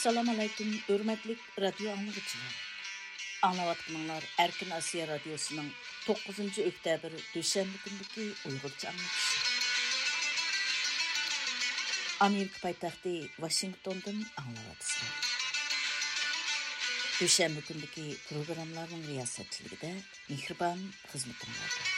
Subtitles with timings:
[0.00, 2.52] assalomu alaykum, hurmatli radio dinləyicilər.
[3.44, 5.66] Anlatqınlar arkin Asiya radiosining
[6.06, 9.40] 9-cu oktyabr düşənbə günündəki Uyğurca anlatışı.
[12.26, 13.12] Amerika poytaxti
[13.44, 15.18] Washingtondan anlatırsınız.
[17.18, 19.92] Düşənbə günündəki proqramların riyasətçiliyində
[20.30, 21.92] Mehriban xidmətindədir.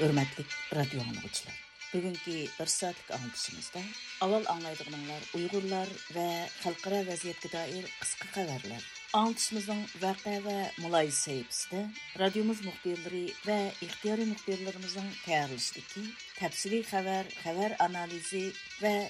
[0.00, 0.48] Hörmətli
[0.80, 1.65] radio dinləyicilər.
[1.96, 3.80] Бүгінгі бір сәтлік аңлышымызда
[4.26, 6.24] авал аңлайдығыныңлар ұйғырлар вә
[6.58, 8.82] халқыра вәзиетке даир қысқы қабарлар.
[9.16, 11.86] Аңлышымыздың вәқә вә мұлай сәйіпсіде
[12.20, 16.04] радиомыз мұхбирлері вә ихтияри мұхбирлеріміздің тәйірліштікі
[16.42, 18.50] тәпсілі хабар, хабар анализи
[18.82, 19.08] вә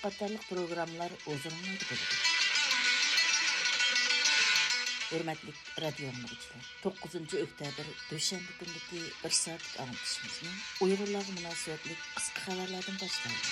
[0.00, 0.48] қатарлық
[5.11, 5.11] болады.
[5.11, 6.65] Hürmetlik radyo anlıqçılar.
[6.83, 7.15] 9.
[7.15, 10.45] oktyabr döşembe gündeki bir saatlik anlatışımızı
[10.81, 13.47] Uygurlarga münasebetlik qısqa xabarlardan başlayız.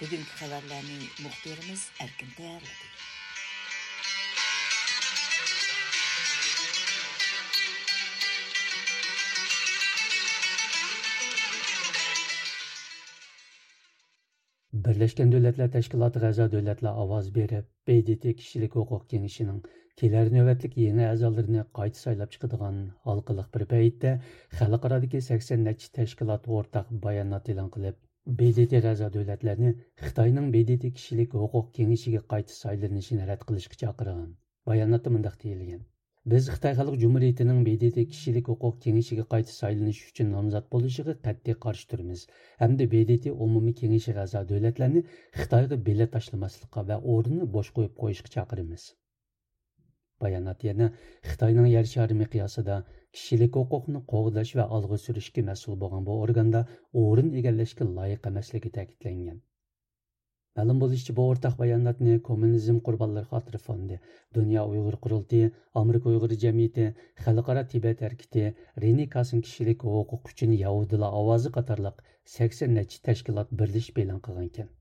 [0.00, 2.93] Bugünkü xabarlarni muxbirimiz Erkin tayyorladi.
[14.85, 19.63] Birleşken Devletler Təşkilatı Qəza dövlətlər avaz verib, BDT Kişilik Hüquq Kengişinin
[20.01, 24.11] kelər növbətlik yeni əzalarını qayıt saylab çıxıdığan halqılıq bir peytdə
[24.59, 27.97] xalqaradakı 80 nəçi təşkilat ortaq bayanat elan qılıb,
[28.43, 34.31] BDT Qəza dövlətlərini Xitayının BDT Kişilik Hüquq Kengişiga qayıt saylanışını rədd qilishga chaqirgan.
[34.69, 35.81] Bayonotda mundaq deyilgan:
[36.31, 41.85] Biz Xitoy Xalq jumuriyatining BDT kishilik huquq kengashiga qayta saylanish uchun nomzod bo'lishiga qat'iy qarshi
[41.91, 42.23] turmiz
[42.61, 45.03] Hamda BDT umumiy kengashiga a'zo davlatlarni
[45.41, 48.87] Xitoyga bela tashlamaslikqa va o'rnini bo'sh qo'yib qo'yishga chaqiramiz.
[50.25, 50.91] Bayonot yana
[51.29, 56.67] Xitoyning yer shari miqyosida kishilik huquqni qo'g'dash va olg'a surishga mas'ul bo'lgan bu organda
[57.03, 59.43] o'rin egallashga loyiq emasligi ta'kidlangan.
[60.57, 63.97] Мәлім болышчы бұл ортақ баянатны Коммунизм құрбанлары қатыр фонды,
[64.37, 65.41] Дүния ұйғыр құрылты,
[65.81, 66.85] Америка ұйғыр жәмиеті,
[67.25, 71.99] Халықара Тибет әркеті, Рени Касын кішілік оқық үшін Яудыла авазы қатарлық
[72.37, 74.71] 80 нәчі тәшкілат бірліш белін қылған кен.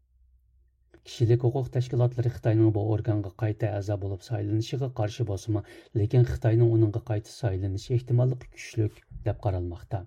[1.02, 5.64] Кішілік құқық тәшкілатлары Қытайның бұл органға қайта әза болып сайланышыға қаршы болсыма,
[5.98, 10.06] лекен Қытайның оныңға қайта сайланышы ехтималлық күшлік деп қаралмақта.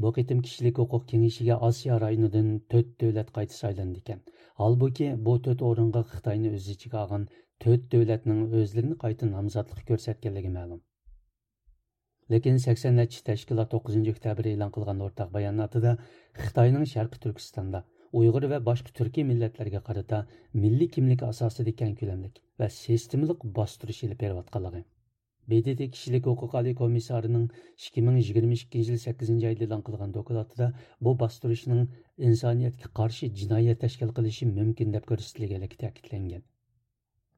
[0.00, 4.24] Бұл кетім кішілік құқық кеңешіге Асия районыдан 4 дөлет қайта сайланды кен.
[4.58, 7.24] Halbuki bu 4 o'ringa Xitoyni o'z ichiga olgan
[7.64, 10.80] 4 davlatning o'zlarini qayta nomzodlik ko'rsatganligi ma'lum.
[12.34, 15.92] Lekin 80 necha tashkilot 9 oktyabr e'lon qilgan o'rtaq bayonotida
[16.40, 17.84] Xitoyning Sharqi Turkistonda
[18.22, 20.24] Uyg'ur va boshqa turkiy millatlarga qarata
[20.64, 24.86] milliy kimlik asosida keng ko'lamlik va sistemalik bostirish ilib berayotganligi
[25.48, 29.44] BDT kişilik hukuk ali komissarının 2022 yıl 8.
[29.44, 36.42] ayda elan kılgan dokulatıda bu bastırışının insaniyetki karşı cinayet teşkil kılışı mümkün deb görüstülgelik ta'kidlangan.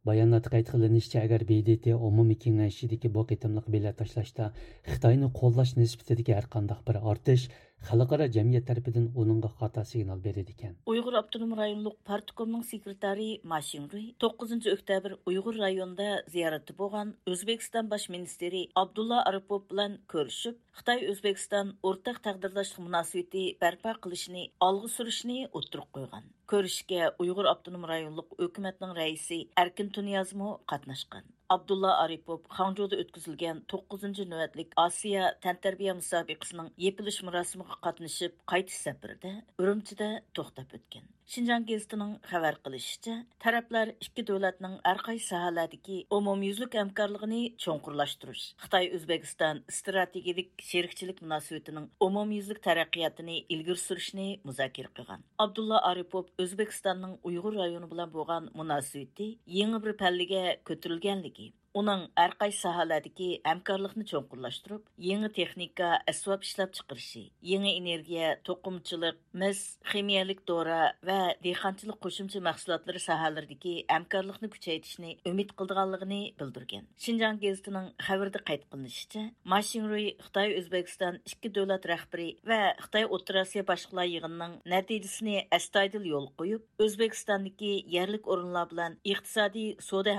[0.07, 4.45] bayonotda qayd qilinishicha agar bdt umumiy kengashidagi bu qitimliq bilet tashlashda
[4.93, 7.45] xitoyni qo'llash nisbatidagi har qanday bir ortish
[7.87, 14.73] xalqaro jamiyat tarafidan uningga xato signal beradi ekan uyg'ur abtonom rayonluq partkomning sekretari mashinruy to'qqizinchi
[14.77, 22.21] oktyabr uyg'ur rayonida ziyoratda bo'lgan o'zbekiston bosh ministri abdulla aripov bilan ko'rishib xitoy o'zbekiston o'rtaq
[22.27, 29.89] taqdirlashlik munosabati barpo qilishni olg'a surishni o'ttirib qo'ygan ko'rishga uyg'ur abtonom rayonluq hukumatning raisi erkin
[29.99, 38.77] tunyazmo qatnashgan Абдулла Арипов Хаңжоуда өткізілген 9-шы нөәтлік Асия тәнтәрбия мұсабиқысының епіліш мұрасымыға қатынышып қайтыс
[38.85, 39.33] сәпірді
[39.65, 41.09] үрімтіде тоқтап өткен.
[41.29, 43.15] Шинжан гезитінің xabar qilishicha,
[43.45, 52.63] taraflar ikki davlatning har qaysi sohalardagi umumyuzlik hamkorligini cho'nqurlashtirish, Xitoy O'zbekiston strategik sherikchilik munosabatining umumyuzlik
[52.69, 55.29] taraqqiyotini ilgari surishni muzokara qilgan.
[55.47, 59.29] Abdulla Aripov O'zbekistonning Uyg'ur rayoni bilan bo'lgan munosabati
[59.61, 60.43] yangi bir pallaga
[60.73, 69.19] ko'tarilganligi оның әрқай сахалады ке әмкарлықны чоңкурлаштырып, еңі техника, әсуап эшләп чықыршы, еңі энергия, тоқымчылық,
[69.39, 77.89] міз, химиялық дора ва дehqonchilik qo'shimcha mahsulotlari sohalaridagi hamkorlikni kuchaytirishni umid qilganligini bildirgan shinjang gazetining
[78.07, 79.23] xabarida qayd qilinishicha
[79.53, 83.65] mashinruy xitoy o'zbekiston ikki davlat rahbari va xitoy o'rta osiyo
[84.13, 90.13] yig'inining natijasini astoydil yo'l qo'yib o'zbekistondagi yerlik o'rinlar bilan iqtisodiy savdo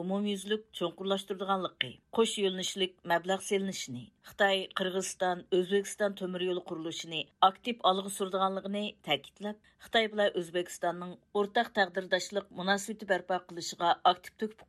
[0.00, 1.88] umumyuzlik ئۆستۈرۈپ چوڭقۇرلاشتۇرىدىغانلىقى
[2.18, 10.08] قوش يۆنىلىشلىك مەبلەغ سېلىنىشىنى خىتاي قىرغىزىستان ئۆزبېكىستان تۆمۈر актив قۇرۇلۇشىنى ئاكتىپ ئالغا سۈرىدىغانلىقىنى تەكىتلەپ خىتاي
[10.14, 14.66] بىلەن ئۆزبېكىستاننىڭ ئورتاق تەقدىرداشلىق مۇناسىۋىتى بەرپا قىلىشىغا ئاكتىپ تۆكۈپ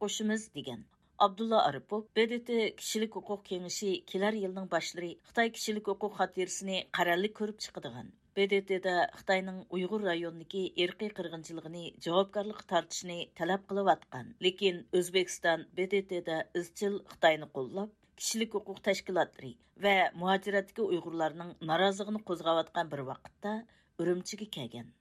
[0.59, 0.83] degan
[1.27, 7.63] Абдулла Арыпов БДТ кишилик хукук кеңеши келер йылның башлары Хытай кишилик хукук хатирсини карарлык күреп
[7.67, 8.11] чыгыдыган.
[8.37, 14.33] BDTda Xitoyning Uyg'ur rayonidagi irqiy qirg'inchiligini javobgarlik tortishni talab qilayotgan.
[14.45, 19.53] Lekin O'zbekiston BDTda izchil Xitoyni qo'llab, kishilik huquq tashkilotlari
[19.85, 23.55] va muhojiratdagi Uyg'urlarning noroziligini qo'zg'ayotgan bir vaqtda
[24.03, 24.91] Urumchiga kelgan.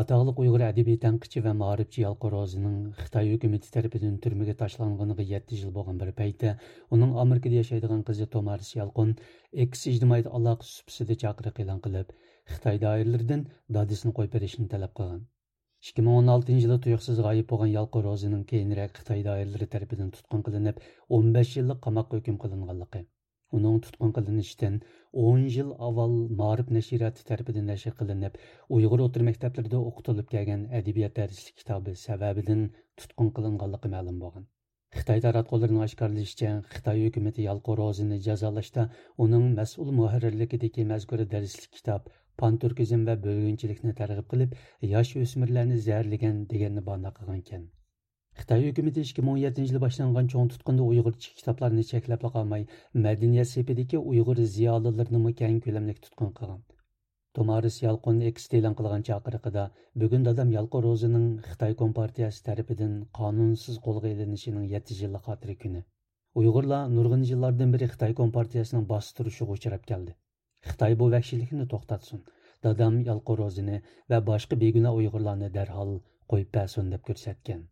[0.00, 5.98] аталык уйгыр әдеби вән ва маарифчи ялқорозының Хитаи хөкүмәте тарафыдан түрмеге ташланганыга 7 жыл болған
[6.02, 6.54] бір пәйті,
[6.96, 9.12] оның Америкада яшайдыған қызы Томарис Ялкон
[9.66, 12.16] экс иҗтимаи алақа сүпсәдә чакырык қилан қылып,
[12.54, 13.46] Хитаи даирләрдән
[13.78, 15.22] дадысын қой беришен тәліп қыған.
[15.92, 20.82] 2016 жылы тұйықсыз ғайып гаеп булган ялқорозының кейінірек Хитаи даирләре тарафыдан тұтқан қылынып,
[21.20, 23.06] 15 еллык қамақ хөкем қылынғалықы.
[23.58, 24.76] uning tutqun qilinishidan
[25.24, 28.38] 10 yil avval Ma'rif nashriyati tarafidan nashr qilinib,
[28.76, 32.62] Uyg'ur o'rta maktablarida o'qitilib kelgan adabiyot darslik kitobi sababidan
[33.02, 34.46] tutqun qilinganligi ma'lum bo'lgan.
[34.98, 38.86] Xitoy taratqularining oshkorlashicha, Xitoy hukumati Yalqorozini jazolashda
[39.26, 42.08] uning mas'ul muharrirligidagi mazkur darslik kitob
[42.44, 44.56] panturkizm va bo'lg'inchilikni targ'ib qilib,
[44.94, 47.68] yosh o'smirlarni zərləyən deganni banda qilgan ekan.
[48.40, 52.62] Қытай үкіметі 2017 жылы башланған чоң тұтқында ұйғырчы кітапларны чекләп қалмай,
[53.06, 56.62] мәдениет сепедегі ұйғыр зиялыларын мы кәң көлемлек тұтқын қылған.
[57.36, 59.64] Томарис Ялқын Эксте елан қылған чақырықыда
[60.02, 65.82] бүгін дадам Ялқы Розының Қытай Компартиясы тәріпіден қанунсыз қолға еленішінің 7 жылы қатыры күні.
[66.40, 70.16] Ұйғырлар нұрғын жыллардан бері Қытай Компартиясының бастырышығы ұшырап келді.
[70.64, 72.24] Қытай бұл вәкшілікіні тоқтатсын.
[72.64, 76.00] Дадам Ялқы Розыны вә башқы бейгүна ұйғырларны дәрхал
[76.32, 77.68] қойып бәсін деп көрсеткен.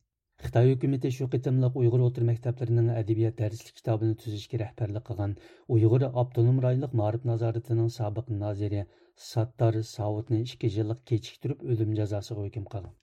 [0.47, 5.33] Xitoy hukumati shu qitimliq Uyg'ur o'tir maktablarining adabiyot darslik kitobini tuzishga rahbarlik qilgan
[5.77, 8.85] Uyg'ur Abdunum rayonlik ma'rif nazoratining sobiq noziri
[9.29, 12.95] Sattar Savutni 2 yillik kechiktirib o'lim jazosiga hukm qilgan.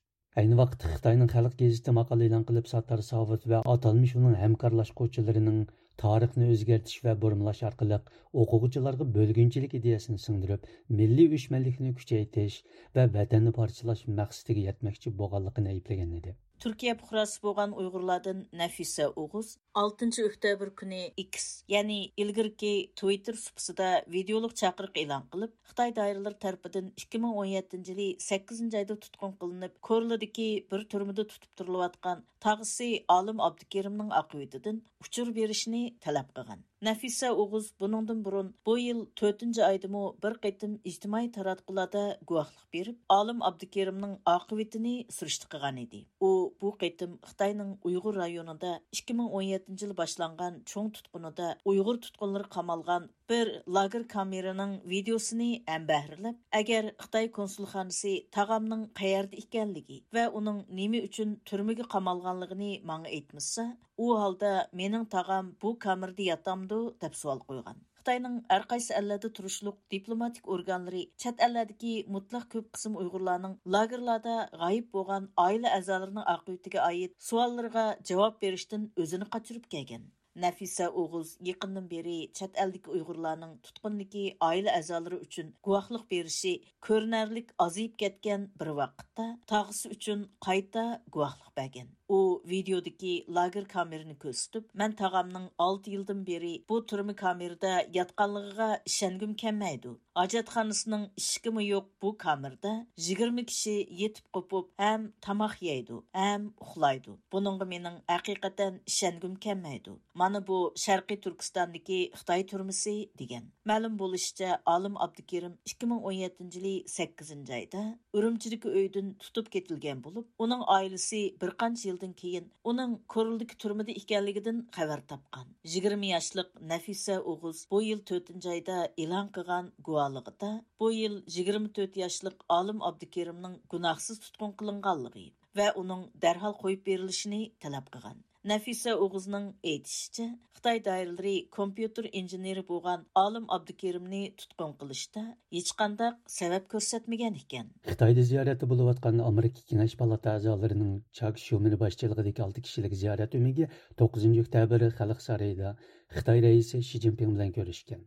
[0.44, 5.60] Ayni vaqtda Xitoyning Xalq gazeti maqola e'lon qilib Sattar Savut va atalmish uning hamkorlashuvchilarining
[6.06, 8.00] tarixni o'zgartish va burmalash orqali
[8.46, 10.72] o'quvchilarga bo'lginchilik ideyasini singdirib
[11.04, 12.58] milliy o'chmanlikni kuchaytirish
[13.00, 20.24] va vatanni parchalash maqsadiga yetmoqchi bo'lganligini ayblagan edi Türkiye fuqarosi bo'lgan Uyg'urlardan Nafisa O'g'iz 6
[20.26, 28.08] oktyabr kuni X, ya'ni ilgirki Twitter supsida videoluk chaqiriq e'lon qilib, Xitoy doiralari tarafidan 2017-yili
[28.28, 36.32] 8-oyda tutqun qilinib, Korladagi bir turmada tutib turilayotgan tag'isi Olim Abdukerimning aqivatidan uchur berishni talab
[36.38, 36.64] qilgan.
[36.84, 43.40] Нәфиса Оғыз бұныңдың бұрын бұл ел 4-нче айдымы бір қайтым иҗтимаи таратқылада гуахлык беріп, Алым
[43.48, 46.02] абдікерімнің ақыбетіне сырышты қыған еді.
[46.20, 53.50] О, бұл қайтым Қытайның ұйғыр районында 2017 жыл башланған чоң тұтқыныда ұйғыр тұтқынлары қамалған bir
[53.76, 61.88] лагер kameraning videosini әмбәһрләп, әгәр Хытай консулханасы тағамның қаярда икәнлеге ва уның неме өчен түрмәгә
[61.96, 63.66] қамалганлыгын маңа әйтмәсә,
[63.98, 67.82] у халда менің тағам бу камерда ятамды деп суал қойған.
[68.00, 74.92] Хытайның әр кайсы әлләрдә турышлык дипломатик органнары чат әлләрдәге мутлак көп кысым уйгырларның лагерларда гаип
[74.94, 80.06] булган аила әгъзаларының акыбетигә аит суалларга җавап бериштен өзен качырып кергән.
[80.44, 86.52] Нәфиса Оғыз еқынның бері чәт әлдік ұйғырланың тұтқынныки айлы әзалыры үчін куақлық беріші
[86.88, 91.88] көрінәрлік азиып кеткен бір вақытта тағысы үшін қайта куақлық бәген.
[92.10, 99.34] U videodagi lager kamerini ko'rsatib, "Men tag'amning 6 yildan beri bu turmi kamerada yotganligiga ishongim
[99.36, 99.90] kelmaydi.
[100.20, 107.12] Hojatxonasining ishkimi yo'q bu kamerda 20 kishi yetib qopib, ham tamoq yeydi, ham uxlaydi.
[107.34, 109.92] Buningga mening haqiqatan ishongim kelmaydi.
[110.14, 113.44] Mana bu Sharqiy Turkistondagi Xitoy turmisi degan.
[113.66, 121.95] Ma'lum bo'lishicha, Olim Abdukerim 2017-yili 8-oyda Urumchidagi uydan tutib ketilgan bo'lib, uning oilasi bir qancha
[121.96, 125.48] yildan keyin uning Korildagi turmada ekanligidan xabar topgan.
[125.76, 132.38] 20 yoshlik Nafisa O'g'iz bu yil 4 oyda e'lon qilgan guvohligida bu yil 24 yoshlik
[132.60, 135.26] Olim Abdukerimning gunohsiz tutqun qilinganligi
[135.58, 138.18] va uning darhol qo'yib berilishini talab qilgan.
[138.50, 140.26] Nafisa Оғызның әйтишчә,
[140.56, 145.24] Xitoy doiralari kompyuter injeneri bo'lgan Olim Abdukerimni tutqun qilishda
[145.56, 147.72] hech qanday sabab ko'rsatmagan ekan.
[147.88, 153.70] Xitoyda ziyorati bo'layotgan Amerika Kengash palata a'zolarining Chak Shumir boshchiligidagi 6 kishilik ziyorat umiga
[154.04, 155.74] 9 oktyabr Xalq saroyida
[156.20, 158.06] Xitoy raisi Shi Jinping bilan ko'rishgan.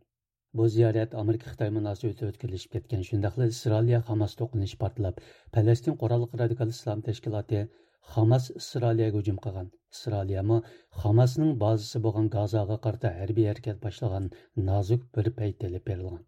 [0.53, 3.03] Bu ziyorat Amerika Xitoy munosabati o'tkazilib ketgan.
[3.11, 5.19] Shundaqla Isroiliya Hamas to'qinish portlab,
[5.57, 7.67] Falastin qurolli radikal islom tashkiloti
[8.09, 9.67] Хамас Исраилияга һөҗүм кылган.
[9.93, 10.55] Исраилиямы
[11.01, 14.31] Хамасның базасы булган Газага карта хәрби хәрәкәт башлаган
[14.69, 16.23] назук бер пәйт телеп берилгән.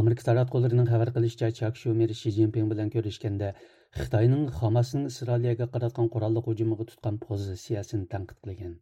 [0.00, 3.54] Америка таратқыларының хабар кылышча Чак Шумер Ши Цзиньпин белән көрішкенде
[3.96, 8.76] Қытайның Хамасның Исраилияға караткан құраллы құжымығы тұтқан позициясын тәнқид қылған.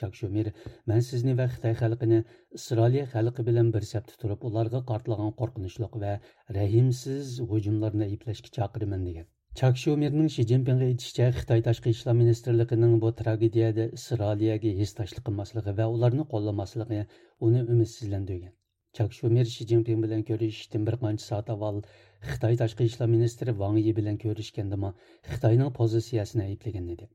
[0.00, 0.52] Чак Шумер,
[0.86, 6.20] "Мен сізні ва Қытай халкыны Исраилия халкы белән бір сәпте тұрып, оларға қартылған қорқынышлық ва
[6.48, 9.26] рәхимсіз құжымларны иплешке чақырымын" деген.
[9.56, 15.72] Чак Шумернің Ши Цзиньпинге aytishicha Xitoy tashqi ishlar ministrligining bu tragediyada Isroiliyaga hech tashlik qilmasligi
[15.78, 16.98] va ularni qo'llamasligi
[17.46, 18.52] uni umidsizlantirgan.
[18.98, 21.80] Чак Шумер Ши Цзиньпин bilan ko'rishishdan bir qancha soat avval
[22.32, 24.92] Xitoy tashqi ishlar ministri Wang Yi bilan ko'rishganda
[25.30, 27.08] Xitoyning pozitsiyasini ayblagan edi.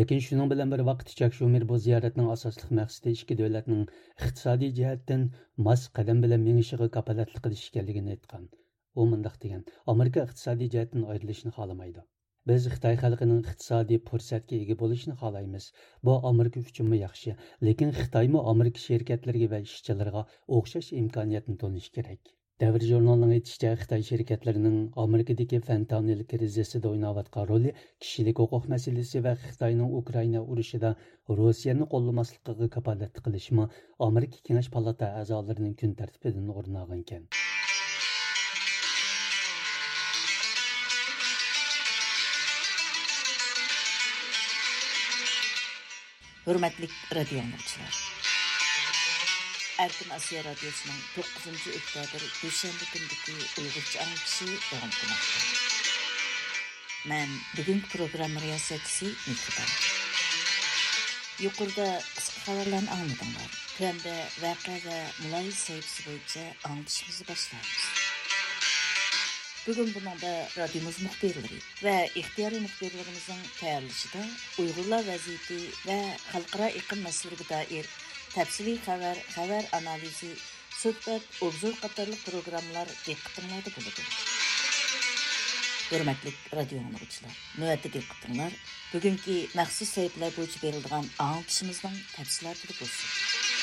[0.00, 3.86] Lekin shuning bilan bir vaqt Shumer bu ziyoratning asosli maqsadi ikki davlatning
[4.18, 5.30] iqtisodiy jihatdan
[5.70, 8.50] mos qadam bilan menishiga kapolatlik qilish ekanligini aytgan.
[9.02, 9.62] U mundaq degan
[9.94, 12.04] amerika iqtisodiy jihatdan ayrilishni xohlamaydi
[12.50, 15.68] biz xitoy xalqining iqtisodiy fursatga ega bo'lishini xohlaymiz
[16.08, 17.36] bu amerika uchunmi yaxshi
[17.68, 20.24] lekin xitoymi amerika sherkatlariga va ishchilarga
[20.58, 28.44] o'xshash imkoniyatni tonishi kerak davr jurnalining aytishicha xitoy sherkatlarining amerikadagi fentanil krizisida o'ynayotgan roli kishilik
[28.44, 30.92] huquq masalasi va xitoyning ukraina urushida
[31.40, 33.68] rossiyani qo'llamasligiga kapolat qilishmi
[34.10, 37.04] amerika kengash palata a'zolarining kun tartibidan o'rin olgan
[46.46, 47.94] Hürmetlik radio anlıqçılar.
[49.78, 51.26] Erkin Asya Radyosu'nun 9.
[51.76, 55.40] oktabr Dushanbe gündeki Uygurca anlıqçı devam kılmakta.
[57.08, 59.64] Mən bugünkü proqram riyasətçisi Nikita.
[61.44, 63.50] Yuqurda qısqa xəbərlərini anladınlar.
[63.76, 65.56] Tövəndə vəqə və mülayim
[66.06, 66.44] boyunca.
[69.66, 74.24] Bugün bununda radyomuz muxbirləri və ixtiyari muxbirlərimizin fəaliyyətində
[74.60, 75.56] Uyğurlar vəziyyəti
[75.86, 77.88] və xalqara iqlim məsələsinə dair
[78.34, 80.34] təfsili xəbər, xəbər analizi,
[80.82, 84.12] söhbət, obzor qatarlıq proqramlar diqqətinizdə bulunur.
[85.88, 88.60] Hörmətlik radio dinləyicilər, növbəti diqqətinizlər
[88.92, 93.53] bugünkü məxsus səhifələr boyunca verildiyi anlatışımızdan təfsilatı bulsun.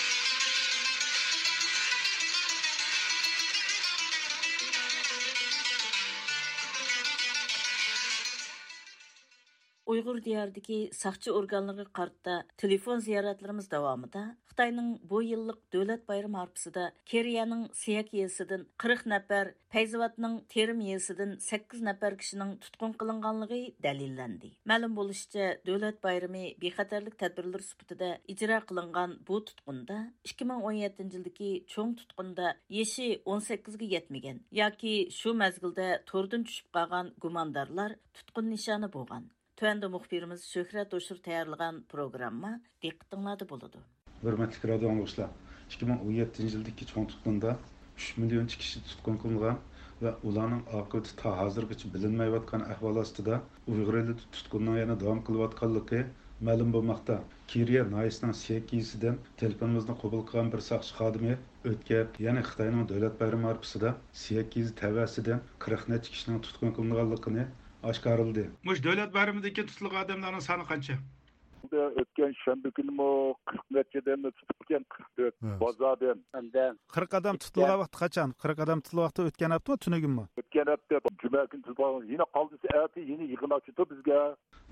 [9.92, 14.22] Uyghur diyardagi сақчы organlariga qarta telefon ziyoratlarimiz davomida
[14.52, 21.82] Xitoyning bu yillik davlat bayrami arpasida Keriyaning Siyak yesidan 40 nafar, Payzavotning Terim yesidan 8
[21.88, 24.52] nafar kishining tutqun qilinganligi dalillandi.
[24.72, 30.00] Ma'lum bo'lishicha, davlat bayrami bexatarlik tadbirlari sifatida ijro qilingan bu tutqunda
[30.32, 37.92] 2017 yildagi cho'ng tutqunda yeshi 18 ga yetmagan yoki shu mazgilda to'rdan tushib qolgan gumondorlar
[38.18, 39.32] tutqun nishoni bo'lgan.
[39.62, 42.50] Төәнді мұхбирimiz Шөхрәт Ошыр тәйярлыған программа
[42.82, 43.82] диққатыңлады болады.
[44.24, 45.28] Hürmetli radyo anlaşlar.
[45.76, 47.58] 2017 yıldaki çoğun tutqunda
[47.98, 49.60] 3 milyon kişi tutkun kılınған
[50.02, 55.24] ve ulanın oqibati ta hazır için bilinmeyi vatkan ahvol ostida uyg'ur eli tutqunning yana davom
[55.28, 56.02] qilayotganligi
[56.48, 61.38] ma'lum bo'lmoqda kiriya naisning sekisidan telefonimizni qabul qilgan bir soqchi xodimi
[61.72, 67.52] o'tgan yana xitoyning davlat bayrami arpasida sekiz tavasidan qirq necha kishining tutqun qilinganligini
[67.90, 68.44] oshkorildi.
[68.68, 70.96] Mush davlat bayramidagi tutilgan odamlarning soni qancha?
[72.02, 72.94] O'tgan shanba kuni
[73.50, 76.20] qirq nechadan tutilgan qirq to'rt bozordan
[76.96, 78.30] qirq odam tutilgan vaqt qachon?
[78.44, 83.06] Qirq odam tutilgan vaqti o'tgan haftami tunugunmi o'tgan hafta juma kuni tutilgan yana qoldi ati
[83.12, 84.22] yana yig'in ochdi bizga.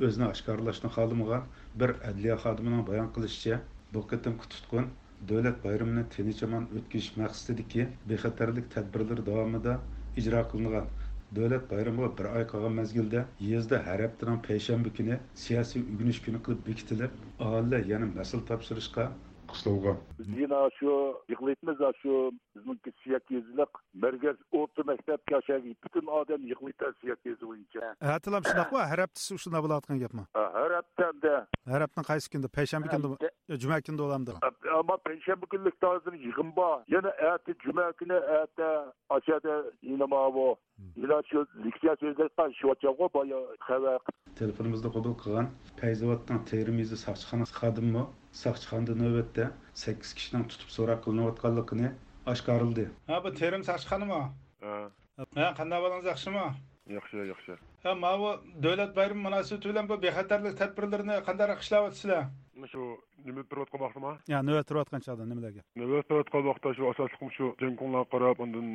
[0.08, 1.44] O'zini oshkorlashni xohlamagan
[1.80, 3.62] bir adliya xodimining bayon qilishicha
[3.94, 4.86] bu qitimki tutqun
[5.30, 9.74] davlat bayramini tinch omon o'tkazish maqsadidagi bexatarlik tadbirlari davomida
[10.20, 10.86] ijro qilingan
[11.38, 16.62] davlat bayramiga bir oy qolgan mazgilda yezda har haftaning payshanba kuni siyosiy ugunish kuni qilib
[16.70, 17.18] bekitilib
[17.48, 19.06] aholi yana masl topshirishga
[19.52, 19.98] qısılgan.
[20.20, 26.42] Biz yine şu yıkılaytmız da şu bizimki siyak gezilik merkez orta mektep yaşayan bütün adam
[26.42, 27.96] yıkılaytan siyak gezi boyunca.
[28.02, 28.82] Әтілам шындақ ба?
[28.94, 30.24] Әр әптісі ұшында болатқан кеп ма?
[30.36, 31.36] Her hafta da
[31.68, 32.48] Әр әптің қайсы күнді?
[32.58, 34.32] Пәйшәмбі күнді, жүмә күнді оламды.
[34.80, 36.84] ama Perşembe günlük tazını yıkım var.
[36.88, 40.58] Yine ertesi cuma günü ertesi aşağıda yine ma bu.
[40.96, 43.38] Yine şu ziksiya sözler karşı açacak baya
[48.32, 51.94] сакчыканды нөөбөттө сегиз кишинин тутуп сурап кылынып атканлыгыны
[52.26, 54.22] ашкарылды а бу терим сакчыканымы
[55.36, 56.50] кандай балаңыз жакшымы
[56.90, 57.56] Яхшы, яхшы.
[57.86, 62.32] Ә мавы дәүләт байрамы мөнәсәбәте белән бу бехатерлек тәдбирләрен кандарак эшләп атсызлар?
[62.72, 62.88] Шу
[63.28, 64.14] нимә турып аткан вакытма?
[64.32, 65.62] Я, нәүәт турып аткан чагда нимәләргә?
[65.78, 68.72] Нәүәт турып аткан вакытта шу асаслыгым шу җенкунлар карап, андан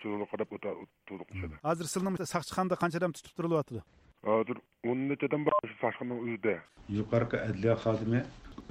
[0.00, 3.82] shu qarab o'ta o'tib Hozir sizning saqchixonada qanchadan tutib turilyapti?
[4.24, 6.54] hozir o'n nechadan bor shu sashqinning o'zida.
[6.98, 8.20] Yuqorqi adliya xodimi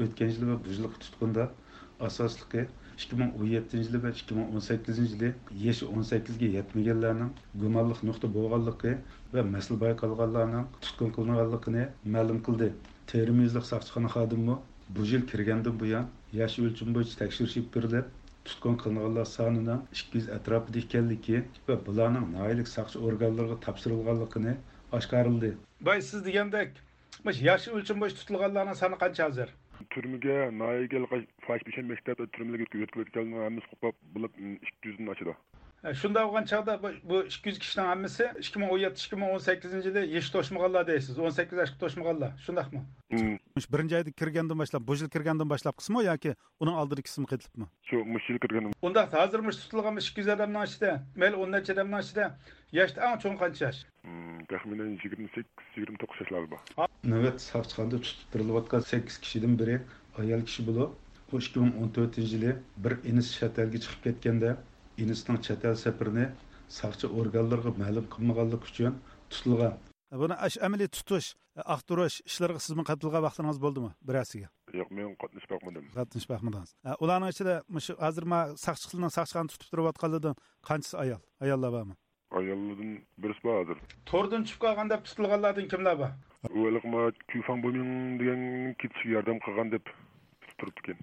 [0.03, 1.43] o'tgan yil va bu yilgi tutqunda
[2.07, 2.61] asosligi
[3.03, 5.29] 2017 yili va 2018 yili
[5.65, 7.31] yoshi 18 ga yetmaganlarning
[7.61, 8.93] gumonliq nuqta bo'lganligi
[9.33, 11.83] va masl bayqalganlarning tutqun qilinganligini
[12.15, 12.69] ma'lum qildi.
[13.13, 14.55] Termizlik saqchixona xodimi
[14.95, 16.05] bu yil kirgandan buyon
[16.39, 18.05] yosh o'lchami bo'yicha tekshirish berilib,
[18.49, 24.53] tutqun qilinganlar sonining 200 atrofida ekanligi va bularning noyalik saqchi organlariga topshirilganligini
[24.99, 25.55] oshkorildi.
[25.89, 26.69] Bay siz degandek,
[27.25, 29.49] Mush yosh o'lcham bo'yicha tutilganlarning soni qancha hozir?
[29.93, 31.05] turmaga naigel
[31.47, 35.39] fash bishan maktabda turmaga o'tkazib hammasi qo'pab bo'lib ikki yuzdan oshadi Ha,
[35.79, 41.19] Shunda bo'lgan chog'da bu bu 200 kishining hammasi 2017-2018 yili yosh to'shmaganlar deysiz.
[41.19, 42.31] 18 yoshga to'shmaganlar.
[42.45, 42.81] Shundaqmi?
[43.55, 47.67] Mush birinchi oyda kirgandan boshlab, bu yil kirgandan boshlab qismi yoki uning oldingi qismi qitilibmi?
[47.89, 52.25] shu mushil kirgan Unda hozir mush tutilgan 200 odamning ichida, mayli 10 necha odamning ichida
[52.79, 53.79] yoshda eng cho'ng qancha yosh?
[54.51, 56.61] taxminan yigirma sakkiz yigirma to'qqiz yoshlar bor
[57.49, 59.75] saqçıqanda tutub turilayotgan 8 kişiden biri
[60.19, 60.89] ayol kishi bo'lib,
[61.31, 64.57] bu 2014 yili bir inis chet elga chiqib ketganda,
[65.03, 66.29] инистің чәтәл сәпіріне
[66.69, 68.99] сақчы органларға мәлім қылмағанлық үшін
[69.33, 69.77] тұтылған.
[70.09, 71.35] Бұны әш әмілі тұтыш,
[71.69, 72.85] ақтырыш ішлерге сіздің
[73.61, 73.91] болды ма?
[74.73, 75.85] Yo'q, men qatnash baqmadim.
[75.93, 76.73] ularni baqmadingiz.
[77.03, 81.21] Ularning ichida shu hozir ma saqchiqildan saqchiqani tutib turayotganlardan qanchasi ayol?
[81.45, 81.95] Ayollar bormi?
[82.39, 82.91] Ayollardan
[83.21, 83.77] birisi bor hozir.
[84.09, 86.11] To'rdan qolgan deb tutilganlardan kimlar bor?
[88.21, 88.43] Degan
[89.15, 89.93] yordam qilgan deb
[90.57, 90.97] turibdi.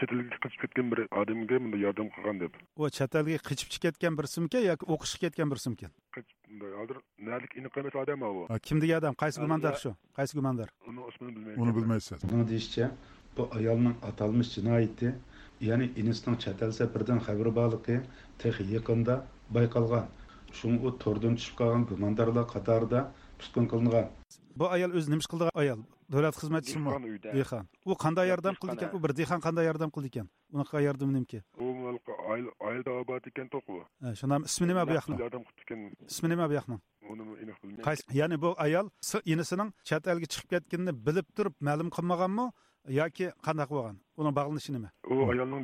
[0.00, 2.52] Chet elga qochib ketgan bir odamga bunda yordam qilgan deb.
[2.80, 5.48] U chet elga qichib ketgan birsimkan yoki o'qishga ketgan
[6.16, 6.96] Qochib- bunday hozir
[7.30, 8.58] nalik aniq emas odam u.
[8.66, 9.14] Kim degan odam?
[9.22, 9.90] Qaysi gumondor shu?
[10.18, 11.60] Qaysi gumondor uni ismini bilmayman.
[11.62, 12.18] Uni bilmaysiz.
[12.30, 12.86] Bunun deyishicha,
[13.36, 15.08] bu ayolning atalmış jinoyati,
[15.68, 17.96] ya'ni inisning chet el safaridan xabari borligi
[18.76, 19.14] yaqinda
[19.56, 20.06] bayqalgan.
[20.58, 23.00] Shuni u to'rdan tushib qolgan gumondorlar qatorida
[23.44, 24.06] tutqun qilingan.
[24.58, 25.80] bu ayol o'zi nima ish qildi ayol
[26.12, 27.02] davlat Dehqon
[27.38, 31.12] dehqon u qanday yordam qildi ekan u bir dehqon qanday yordam qildi ekan unaqa yordami
[31.16, 33.76] nimki u malqa oil- oilada obat ekan to'q u
[34.20, 35.80] shundan ismi nima bu yoqni yordam ekan
[36.12, 36.76] ismi nima bu yoqni
[37.86, 42.46] qaysi ya'ni bu ayol si- inisining chet elga chiqib ketganini bilib turib ma'lum qilmaganmi
[43.00, 45.62] yoki qanday bo'lgan uni bog'lanishi nima u ayolning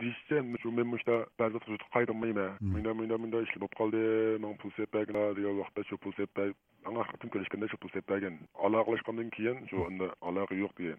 [0.00, 0.36] deyishicha
[0.78, 4.02] men mushta ba'zi hujjat qaytarmayman menda menda menda ishlar bo'lib qoldi
[4.44, 6.50] man pul sepagina degan vaqtda shu pul sepag
[6.86, 8.34] anga xatim ko'rishganda shu pul sepagan
[8.66, 10.98] aloqalashgandan keyin shu unda aloqa yo'q degan.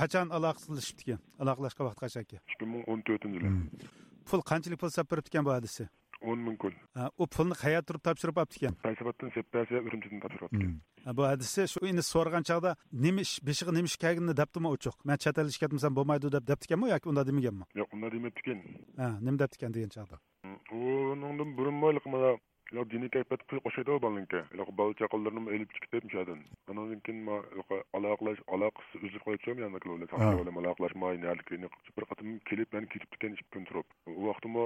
[0.00, 3.50] Qachon aloqalashibdi ekan aloqalashgan vaqt qachon ekan ikki ming o'n to'rtinchi yili.
[4.28, 5.84] Pul qanchalik pul sap beribdi ekan bu hadisi?
[6.30, 6.74] o'n ming kun.
[7.22, 10.66] U pulni qayerda turib topshirib olibdi ekan qaysabatdan sepasiya urumchidan topshiryapti
[11.04, 14.96] Ha, bu hadisi shu ini so'ragan chog'da nima ish beshig'i nima ish kelganini debdimi uchuq
[15.08, 18.58] man chet elga ketmasam bo'lmaydi deb debdi ekanmi yoki unda demaganmi yo'q unda demabdi ekan
[19.00, 20.16] ha nima debdi ekan degan chog'da.
[21.32, 21.76] Undan burun
[22.72, 24.38] Yok dini kayfiyat kuy qo'shaydi u balinka.
[24.58, 26.38] Yok bal chaqallarini elib chiqib ketmishadan.
[26.72, 27.36] Andan keyin ma
[27.98, 30.30] aloqalash aloqasi uzilib qo'yibsam yana qilib Ha.
[30.38, 33.88] o'ylam aloqalashmay nalikni bir qatim kelib meni ketib ekan ikki kun turib.
[34.18, 34.64] U vaqtimi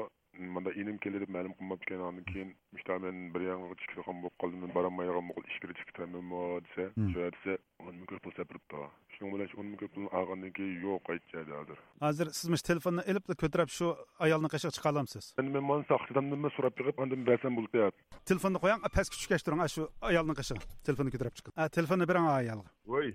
[0.56, 4.36] manda inim keldi ma'lum qilmabdi ekan andan keyin işte men bir yangi chiqib ham bo'lib
[4.42, 7.52] qoldim men borolmayman bu ishga chiqib ketamanmi desa shu desa
[7.86, 8.80] o'n mikrofon sapiribdi
[9.14, 13.70] shuning bilan o'n mikrofon olgandan keyin yo'q aytchadi hozir hozir siz mish telefonni ilib ko'tarib
[13.78, 13.86] shu
[14.26, 17.94] ayolni qishiga chiqa olamsiz endi men mana saqchidan nima so'rab berib andan bersam bo'lib
[18.30, 22.70] telefonni qo'ying pastga tushgach turing shu ayolni qishiga telefonni ko'tarib chiqing ha telefonni bering ayolga
[22.94, 23.08] voy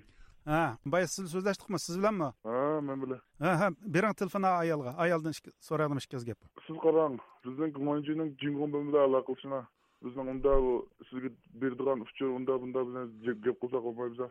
[0.46, 3.22] ha бая сиз сөзләштекме сиз беләнме а мен белән
[3.62, 9.66] ha берең телефон аялга аялдан сорадым ишкез геп сиз караң безнең командирның джингон белән алакалышына
[10.02, 10.56] біздің онда
[11.10, 11.30] сізге
[11.62, 14.24] бердіған учур онда бұнда білен кеп қылсақ болмаймыз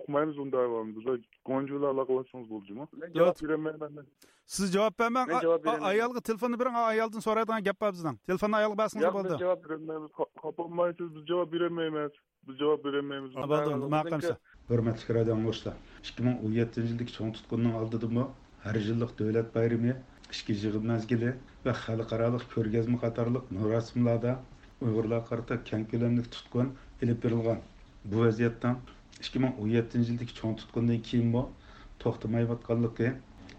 [0.00, 0.64] ұқмаймыз онда
[0.96, 4.06] бізде командирлар алақаласыңыз болды ма мен жауап беремін мен
[4.48, 5.34] сіз жауап бермең
[5.90, 10.08] аялға телефонды берің аялдан сұрайдыған кеп бар біздің телефонды аялға басыңыз болды жауап береміз
[10.40, 13.32] қапалмайсыз біз жауап беремейміз biz javob berolmaymiz
[14.68, 15.76] hurmatli radio anglovchilar
[16.08, 18.24] ikki ming o'n yettinchi yildagi cho'ng tutqunning oldidami
[18.64, 19.94] har yillik davlat bayrami
[20.34, 21.32] ichki yig'in mazgili
[21.66, 24.34] va xalqaroliq ko'rgazma qatorliq marosimlarda
[24.88, 26.72] uyg'urlar qarata keng ko'lamli tutqun
[27.06, 27.62] ilib berilgan
[28.10, 28.76] bu vaziyatdan
[29.24, 31.42] ikki ming o'n yettinchi yildagi cho'ng tutqundan keyinmi
[32.04, 33.10] to'xtamayotganligi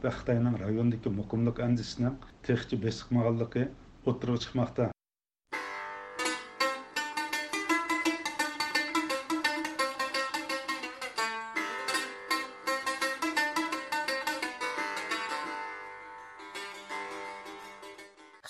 [0.04, 2.16] va xitoyning rayondagi muqimlik andishining
[2.50, 3.68] texchi besiqmaganligi
[4.12, 4.90] o'tirg'a chiqmoqda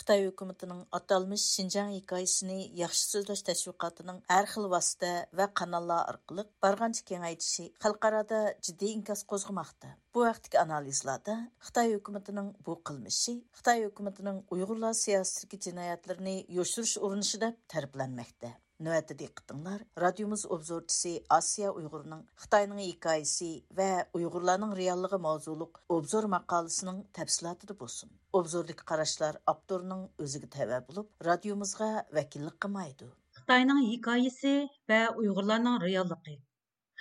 [0.09, 7.19] Қытай үкіметінің аталмыш Шинжаң хикаясыны яхшы сөзләш тәшвиқатының әр хил васыта ва каналлар аркылы барганча
[7.27, 9.91] айтшы қалқарада җитди инкас қозғымақты.
[10.09, 17.61] Бу әқтік анализлады Қытай үкіметінің бу қылмышы Қытай үкіметінің ұйғырла сиясәтке җинаятларын яшырыш урынышы деп
[17.69, 18.55] тәрбияләнмәктә.
[18.85, 23.47] Növətdə diqqətinlər, radiomuz obzorçisi Asiya Uyğurunun Xitayının hekayəsi
[23.79, 23.87] və
[24.19, 28.13] Uyğurların reallığı mavzuluq obzor maqaləsinin təfsilatı bolsun.
[28.39, 31.89] Obzordakı qarashlar avtorunun özüge təvə bulub, radiomuzga
[32.19, 33.09] vəkillik qılmaydı.
[33.41, 34.55] Xitayning hikoyasi
[34.93, 36.37] va Uyg'urlarning realligi.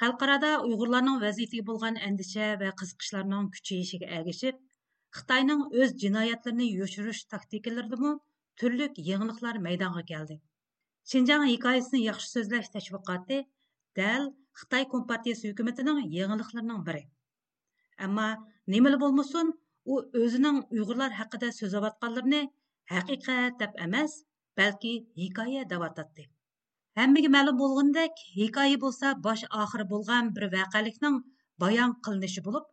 [0.03, 4.59] Xalqarada Uyg'urlarning vaziyatiga bo'lgan andisha va qiziqishlarning kuchayishiga ergishib,
[5.21, 8.17] Xitoyning o'z jinoyatlarini yoshirish taktikalaridami
[8.61, 10.43] turli yangiliklar maydonga keldi.
[11.11, 13.37] Şinjan hikoyasini yaxshi so'zlash tashviqoti
[13.99, 14.23] dal
[14.61, 17.03] Xitoy Kompartiyasi hukumatining yangiliklarning biri.
[18.07, 18.27] Ammo
[18.75, 19.53] nimali bo'lmasin,
[19.93, 22.43] u o'zining Uyg'urlar haqida so'zlayotganlarini
[22.93, 24.13] haqiqat deb emas,
[24.61, 24.93] balki
[25.23, 26.25] hikoya deb atadi.
[27.01, 31.21] Hammaga ma'lum bo'lgandek, hikoya bo'lsa bosh oxiri bo'lgan bir voqelikning
[31.65, 32.67] bayon qilinishi bo'lib,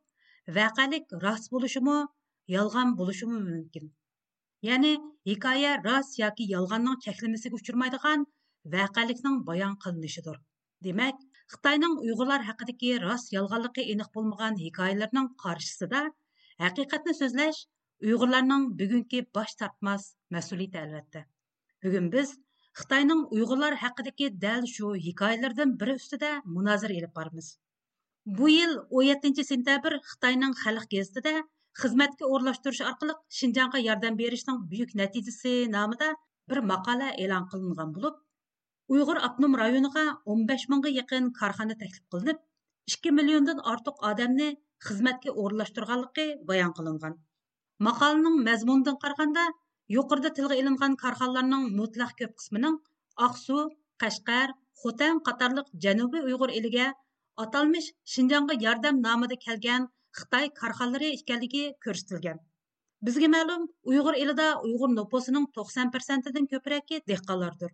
[0.57, 1.99] voqelik rost bo'lishimi,
[2.55, 3.93] yolg'on bo'lishimi mumkin.
[4.65, 4.91] Ya'ni
[5.29, 8.25] hikoya rost yoki yolg'onning cheklamasiga uchirmaydigan
[8.75, 10.37] voqelikning bayon qilinishidir.
[10.87, 11.17] Demak,
[11.53, 16.01] Xitoyning Uyg'urlar haqidagi rost yolg'onligi aniq bo'lmagan hikoyalarning qarshisida
[16.63, 17.59] haqiqatni so'zlash
[18.07, 21.21] Uyg'urlarning bugungi bosh tortmas mas'uliyati albatta.
[21.83, 22.33] Bugun biz
[22.79, 27.51] Xitoyning Uyg'urlar haqidagi dal shu hikoyalardan biri ustida munozara olib boramiz.
[28.39, 28.73] Bu yil
[29.03, 31.35] 17 sentabr Xitoyning Xalq gazetida
[31.81, 36.09] xizmatga o'rlashtirish orqali Shinjonga yordam berishning buyuk natijasi nomida
[36.49, 38.15] bir maqola e'lon qilingan bo'lib,
[38.93, 42.41] Uyg'ur avtonom rayoniga 15 mingga yaqin korxona taklif qilinib,
[42.95, 44.49] 2 milliondan ortiq odamni
[44.87, 47.15] xizmatga o'rlashtirganligi bayon qilingan.
[47.87, 49.45] Maqolaning mazmunidan qaraganda,
[49.95, 52.77] yuqorida tilga ilingan korxonalarning mutlaq ko'p qismining
[53.27, 53.57] Aqsu,
[54.03, 56.87] Qashqar, Xotan qatorliq Janubiy Uyg'ur eliga
[57.43, 62.37] atalmish Shinjonga yordam nomida kelgan Xitoy korxonalari ekanligi ko'rsatilgan.
[63.05, 67.71] Bizga ma'lum, Uyg'ur elida Uyg'ur nupusining 90%dan ko'proqi dehqonlardir.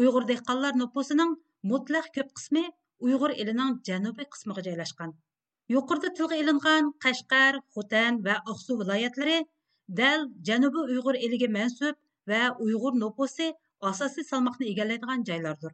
[0.00, 1.32] Uyg'ur dehqonlar nupusining
[1.72, 2.64] mutlaq ko'p qismi
[3.06, 5.14] Uyg'ur elining janubiy qismiga joylashgan.
[5.74, 9.38] Yuqorida tilga ilingan Qashqar, Xotan va Aqsu viloyatlari
[10.00, 11.94] dal janubiy Uyg'ur eliga mansub
[12.30, 13.48] va Uyg'ur nupusi
[13.90, 15.72] asosiy salmoqni egallaydigan joylardir.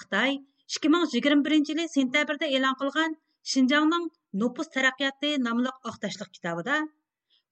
[0.00, 0.32] Xitoy
[0.78, 3.16] 2021 yili sentabrda e'lon qilgan
[3.52, 4.04] Şinjanның
[4.40, 6.76] Nopus taraqqiyoti nomli oqtashliq kitobida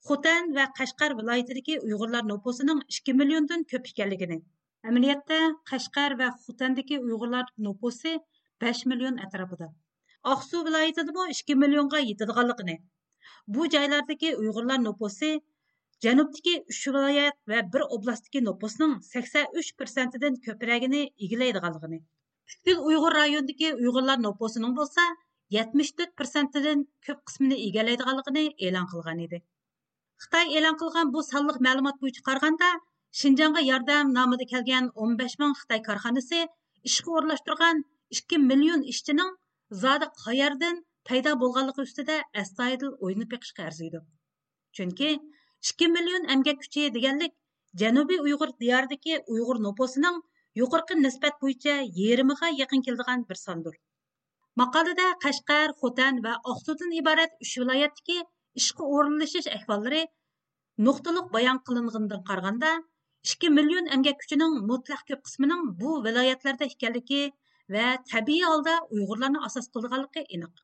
[0.09, 4.39] Xotan va Qashqar viloyatidagi Uyg'urlar nopusining 2 milliondan ko'p ekanligini,
[4.89, 5.41] amaliyotda
[5.71, 8.15] Qashqar va Xotandagi Uyg'urlar nopusi
[8.67, 9.69] 5 million atrofida.
[10.35, 12.77] Oqsu viloyatida 2 millionga yetadiganligini,
[13.55, 15.31] bu joylardagi Uyg'urlar nopusi
[16.05, 22.01] janubdagi 3 viloyat va bir oblastdagi nopusning 83%dan ko'pragini egallaydiganligini.
[22.49, 25.05] Бүткіл Uyghur rayonidagi Uyg'urlar nopusining bo'lsa
[25.57, 29.39] 74%dan ko'p qismini egallaydiganligini e'lon qilgan edi.
[30.23, 32.71] Xitoy e'lon qilgan bu sonliq ma'lumot bo'yicha qaraganda,
[33.21, 36.41] Shinjonga yordam nomida kelgan 15 ming Xitoy korxonasi
[36.91, 37.83] ishga o'rlashtirgan
[38.19, 39.33] 2 million ishchining
[39.83, 40.79] zodi qayerdan
[41.11, 44.01] paydo bo'lganligi ustida astoydil o'ynab beqishga arziydi.
[44.77, 45.11] Chunki
[45.73, 47.33] 2 million emgak kuchi deganlik
[47.83, 50.17] Janubiy Uyg'ur diyoridagi Uyg'ur nopusining
[50.61, 53.77] yuqorqi nisbat bo'yicha yerimiga yaqin keladigan bir.
[54.59, 58.17] Maqolada Qashqar, Xotan va Oqsudan iborat uch viloyatdagi
[58.61, 60.03] ishga o'rinlashish ahvollari
[60.87, 62.71] nuqtaliq bayon qilingandan qaraganda
[63.33, 67.23] 2 million emgak kuchining mutlaq ko'p qismining bu viloyatlarda ekanligi
[67.75, 70.55] va tabiiy holda Uyg'urlarni asos qilganligi aniq.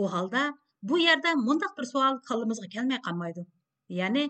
[0.00, 0.42] U holda
[0.88, 3.42] bu yerda mundaq bir savol qalbimizga kelmay qolmaydi.
[4.00, 4.24] Ya'ni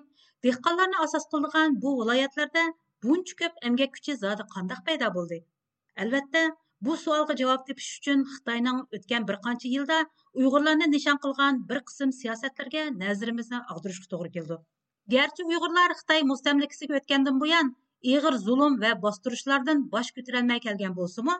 [0.47, 2.65] dehqonlarni asos qilgan bu viloyatlarda
[3.07, 5.39] buncha ko'p emgak kuchi zodi qandoq paydo bo'ldi?
[6.03, 6.43] Albatta,
[6.81, 9.99] bu savolga javob tepish uchun xitoyning o'tgan bir qancha yilda
[10.41, 14.59] uyg'urlarni nishon qilgan bir qism siyosatlarga nazarimizni og'dirishga to'g'ri keldi.
[15.15, 17.75] Garchi uyg'urlar xitoy mustamlikasiga o'tgandan buyon
[18.13, 21.35] ig'ir zulm va bostirishlardan bosh ko'tarolmay kelgan bo'lsimi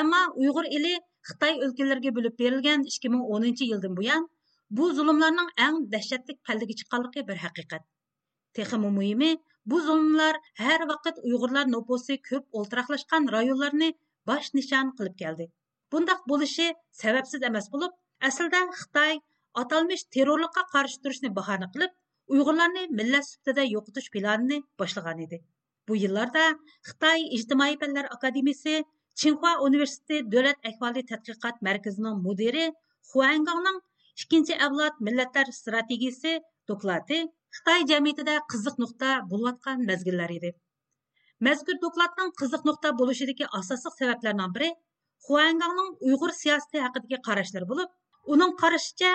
[0.00, 0.94] ammo uyg'ur eli
[1.30, 4.26] xitoy o'lkalariga bo'lib berilgan ikki ming o'ninchi yildan buyon
[4.78, 7.82] bu zulmlarning eng dahshatli pallaga chiqqanligi bir haqiqat.
[8.56, 9.30] Texmi muhimi
[9.70, 13.88] bu zulmlar har vaqt uyg'urlar nupusi ko'p o'ltiraqlashgan rayonlarni
[14.30, 15.46] bosh nishon qilib keldi
[15.94, 16.66] bundaq bo'lishi
[17.02, 17.92] sababsiz emas bo'lib
[18.28, 19.12] aslida xitoy
[19.62, 21.92] atalmish terrorlikqa qarshi turishni bahona qilib
[22.36, 25.38] uyg'urlarni millat sifatida yo'qotish planini boshlagan edi
[25.88, 26.44] bu yillarda
[26.90, 28.76] xitoy ijtimoiy fanlar akademiyasi
[29.20, 32.64] Çinhua Universiteti Dövlət Əhvali Tədqiqat Mərkəzinin müdiri
[33.12, 33.78] Huangangның
[34.22, 35.52] ikkinchi avlod millatlar
[37.56, 40.50] xitoy jamiyatida qiziq nuqta bo'layotgan mezgillar edi
[41.44, 44.68] mazkur dokladning qiziq nuqta bo'lishidagi asosiy sabablardan biri
[45.28, 47.88] huangangning uyg'ur siyosati haqidagi qarashlari bo'lib
[48.34, 49.10] uning qarashicha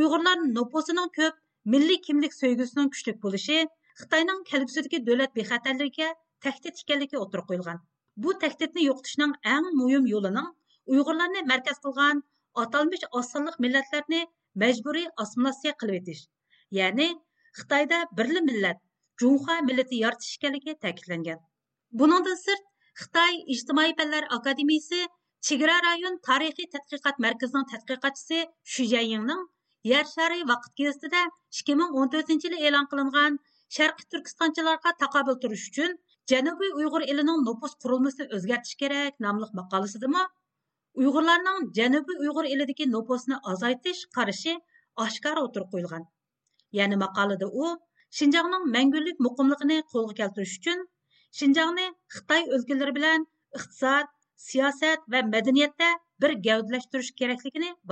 [0.00, 1.34] uyg'urlar nupusining ko'p
[1.74, 3.58] milliy kimlik so'ygisining kuchli bo'lishi
[4.00, 6.08] xitoyning kelgusidagi davlat bexatarligiga
[6.46, 7.78] tahdid ekanligi o'tirib qo'yilgan.
[8.22, 10.48] Bu tahdidni yo'qotishning eng muhim yo'lining
[10.94, 12.22] uyg'urlarni markaz qilgan
[12.62, 14.22] atalmish osonliq millatlarni
[14.62, 16.22] majburiy assimilyatsiya qilib etish
[16.78, 17.08] ya'ni
[17.60, 18.82] xitoyda birli millat
[19.24, 21.38] junxa millati yaratish ekanligi ta'kidlangan.
[22.00, 22.64] Buningdan sirt
[23.02, 25.00] xitoy ijtimoiy fanlar akademiyasi
[25.46, 28.38] chegara rayon tarixiy tadqiqot markazining tadqiqotchisi
[28.74, 29.42] shujayingning
[29.90, 31.22] yer shari vaqt gazetida
[31.58, 33.38] ikki ming o'n to'rtinchi yili e'lon qilingan
[33.76, 35.94] sharqiy turkistonchilarga taqobil turish uchun
[36.32, 40.22] janubiy uyg'ur elining nopus qurilmasini o'zgartirish kerak nomli maqolasidami?
[41.00, 44.54] Uyg'urlarning janubiy uyg'ur elidagi nopusni ozaytish qarashi
[45.04, 46.04] oshkora o'tirib qo'yilgan.
[46.78, 47.72] Ya'ni maqolada u
[48.18, 50.84] shinjongning mangulik muqimligini qo'lga keltirish uchun
[51.36, 51.86] Шинжаңыны
[52.16, 53.24] Қытай өлкелері білән بىلەن
[53.58, 54.12] ئىقتىساد
[54.48, 55.88] سىياسەت мәдіниетті
[56.24, 57.08] бір بىر گەۋدىلەشتۈرۈش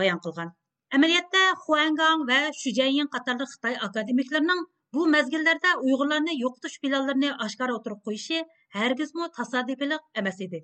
[0.00, 0.52] баян қылған.
[0.52, 0.52] قىلغان
[0.94, 4.60] ئەمەلىيەتتە خۇەنگاڭ ۋە شۈجەييىڭ قاتارلىق خىتاي ئاكادېمىكلىرىنىڭ
[4.96, 8.42] bu مەزگىللەردە ئۇيغۇرلارنى يوقىتىش پىلانلىرىنى отырып ئوتتۇرىغا قويۇشى
[8.78, 10.60] ھەرگىزمۇ تاسادىپىيلىق ئەمەس ئىدى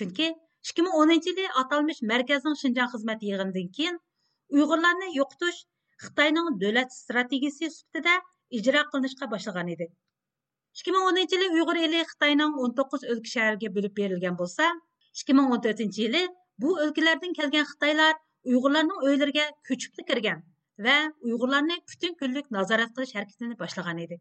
[0.00, 0.28] Чүнке
[0.72, 4.00] 2010 يىلى ئاتالمىش مەركەزنىڭ شىنجاڭ خىزمەت يىغىنىدىن كېيىن
[4.54, 5.62] ئۇيغۇرلارنى يوقىتىش
[6.06, 8.18] خىتاينىڭ دۆلەت стратегиясы سۈپىتىدە
[8.58, 9.90] ئىجرا قىلىنىشقا باشلىغان ئىدى
[10.76, 14.64] 2010 yili Uyg'ur eli Xitoyning 19 o'lka shahriga bo'lib berilgan bo'lsa,
[15.20, 16.22] 2014 yili
[16.64, 18.14] bu o'lkalardan kelgan Xitoylar
[18.50, 20.42] Uyg'urlarning uylariga ko'chib kirgan
[20.86, 20.96] va
[21.28, 24.20] Uyg'urlarni butun kunlik nazorat qilish harakatini boshlagan edi.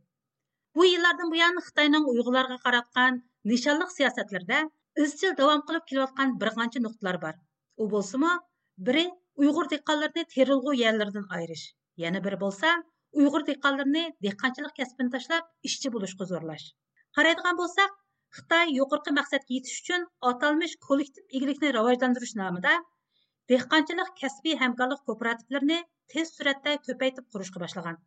[0.75, 3.19] Bu yillardan buyon Xitoyning Uyg'urlarga qaratgan
[3.51, 4.63] nishonliq siyosatlarda
[5.05, 7.35] izchil davom qilib kelayotgan bir qancha nuqtalar bor.
[7.81, 8.33] U bo'lsimi,
[8.87, 9.05] biri
[9.43, 11.65] Uyg'ur dehqonlarini terilg'u yerlardan ayirish,
[12.03, 12.75] yana biri bo'lsa
[13.19, 16.65] uyg'ur dehqonlarini dehqonchilik kasbini tashlab ishchi bo'lishga zo'rlash.
[17.17, 17.93] Qaraydigan bo'lsak
[18.37, 20.01] xitoy yuqorqi maqsadga yetish uchun
[20.31, 22.73] atalmish kollektiv egilikni rivojlantirish nomida
[23.51, 25.79] dehqonchilik kasbiy hamkorlik kooperativlarini
[26.13, 27.97] tez suratda ko'paytirib qurishga boshlagan.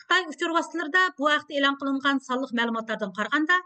[0.00, 3.58] Xitoy uchur vositalarida bu haqda e'lon qilingan sonliq ma'lumotlardan qaraganda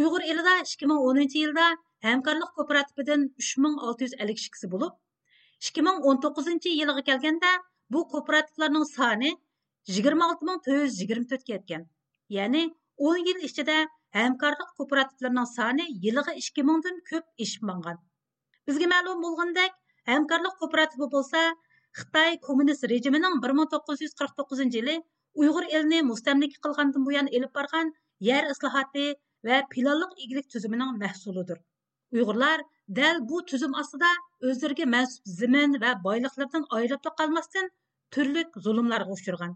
[0.00, 1.66] uyg'ur elida ikki ming o'ninchi yilda
[2.08, 4.92] hamkorlik kooperatividan uch ming olti yuz ellik ikkisi bo'lib
[5.66, 7.50] ikki ming o'n to'qqizinchi yilga kelganda
[7.92, 9.32] bu kooperativlarning soni
[9.88, 11.84] yigirma olti ming to'rt yuz yigirma to'rtga yetgan
[12.36, 12.62] ya'ni
[13.08, 13.76] o'n yil ichida
[14.18, 17.98] hamkorlik kooperativlarining soni yiliga ikki mingdan ko'p eshib mangan
[18.70, 19.72] bizga ma'lum bo'lgandek
[20.12, 21.42] hamkorlik kooperativi bo'lsa
[22.00, 24.96] xitoy kommunist rejimining bir ming to'qqiz yuz qirq to'qqizinchi yili
[25.42, 27.92] uyg'ur elini mustamlika qilgandan buyon elib borgan
[28.28, 29.06] yer islohoti
[29.48, 31.58] va pilonliq egilik tuzumining mahsulidir.
[32.14, 32.58] Uyg'urlar
[32.98, 34.10] dal bu tuzum ostida
[34.48, 37.70] o'zlariga mansub zimin va boyliqlardan ayrilib qolmasdan
[38.14, 39.52] turli zulmlarga uchragan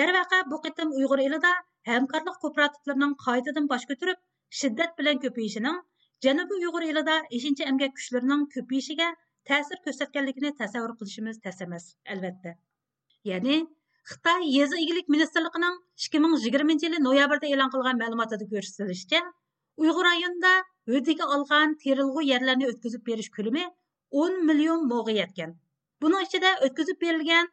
[0.00, 1.52] darvaqa bu qitim uyg'ur elida
[1.90, 4.18] hamkorlik kooperativlarining qaytadan bosh ko'tarib
[4.60, 5.78] shiddat bilan ko'payishining
[6.26, 9.08] janubiy uyg'ur elida ishinchi emgak kuchlarining ko'payishiga
[9.50, 11.84] ta'sir ko'rsatganligini tasavvur qilishimiz tas emas
[12.14, 12.54] albatta
[13.30, 13.58] ya'ni
[14.12, 19.20] xitoy yezi igilik ministrligining ikki ming yigirmanchi yili noyabrda e'lon qilgan ma'lumotida ko'rsatilishicha
[19.82, 20.52] uyg'ur rayonida
[20.96, 23.64] o'diga olgan terilg'u yerlarni o'tkazib berish ko'lami
[24.22, 25.56] o'n million mo'g'a yetgan
[26.04, 27.50] buning ichida o'tkazib berilgan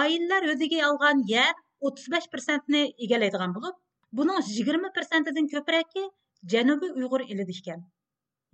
[0.00, 1.54] oilalar o'diga olgan yer
[1.86, 3.76] o'ttiz besh prosentni egallaydigan bo'lib
[4.20, 6.04] buning yigirma prosentidan ko'proqi
[6.52, 7.80] janubiy uyg'ur elida ekan.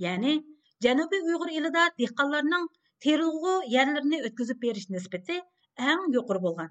[0.04, 0.35] Ya'ni
[0.87, 2.68] janubiy uyg'ur elida dehqonlarning
[3.04, 5.38] terilg'u yerlarini o'tkazib berish nisbati
[5.90, 6.70] eng yuqori bo'lgan.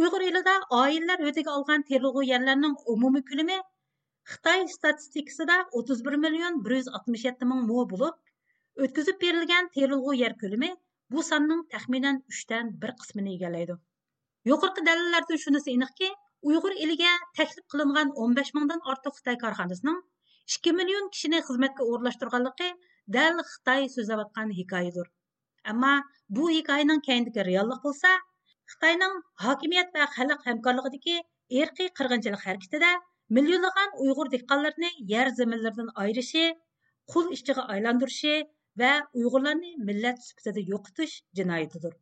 [0.00, 3.58] Uyg'ur elida oilalar o'tiga olgan terilg'u yerlarning umumiy ko'lami
[4.32, 10.16] xitoy statistikasida o'ttiz bir million bir yuz oltmish yetti ming mo bo'lib o'tkazib berilgan terilg'u
[10.22, 10.70] yer ko'lami
[11.16, 13.76] bu sonning taxminan uchdan bir qismini egallaydi.
[14.50, 16.10] Yuqorqi dalillardan shunisi aniqki
[16.50, 19.98] uyg'ur eliga taklif qilingan o'n besh mingdan ortiq xitoy korxonasining
[20.54, 22.68] ikki million kishini xizmatga o'rlashtirganligi
[23.14, 25.06] дәл Xitoy so'zlayotgan hikoyadir.
[25.72, 25.92] Ammo
[26.38, 28.12] bu hikoyaning keyindagi reallik bo'lsa,
[28.72, 31.16] Xitoyning hokimiyat va xalq hamkorligidagi
[31.62, 32.92] erkiy qirg'inchilik harakatida
[33.38, 36.44] millionlagan Uyg'ur dehqonlarini yer zaminlaridan ayirishi,
[37.14, 38.36] qul ishchiga aylantirishi
[38.84, 41.98] va Uyg'urlarni millat sifatida yo'qotish jinoyatidir.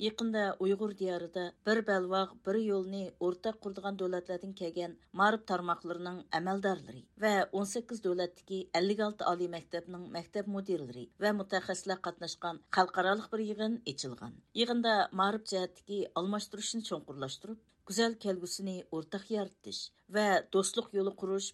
[0.00, 7.32] Якында Уйгыр диярында bir балваг, bir yolni ortaq курдыган дәүләтләрдән килгән марып тармакларының әмәлдарлары ва
[7.62, 14.40] 18 дәүләттәге 56 али мәктәпнең мәктәп мөдирләре ва мутахассислар катнашкан халыкаралык бер йыгын ичилган.
[14.56, 21.52] Йыгында марып җәһәттәге алмаштырышны чоңкырлаштырып, гүзәл келгүсен ортак яртыш ва достлык юлы курыш.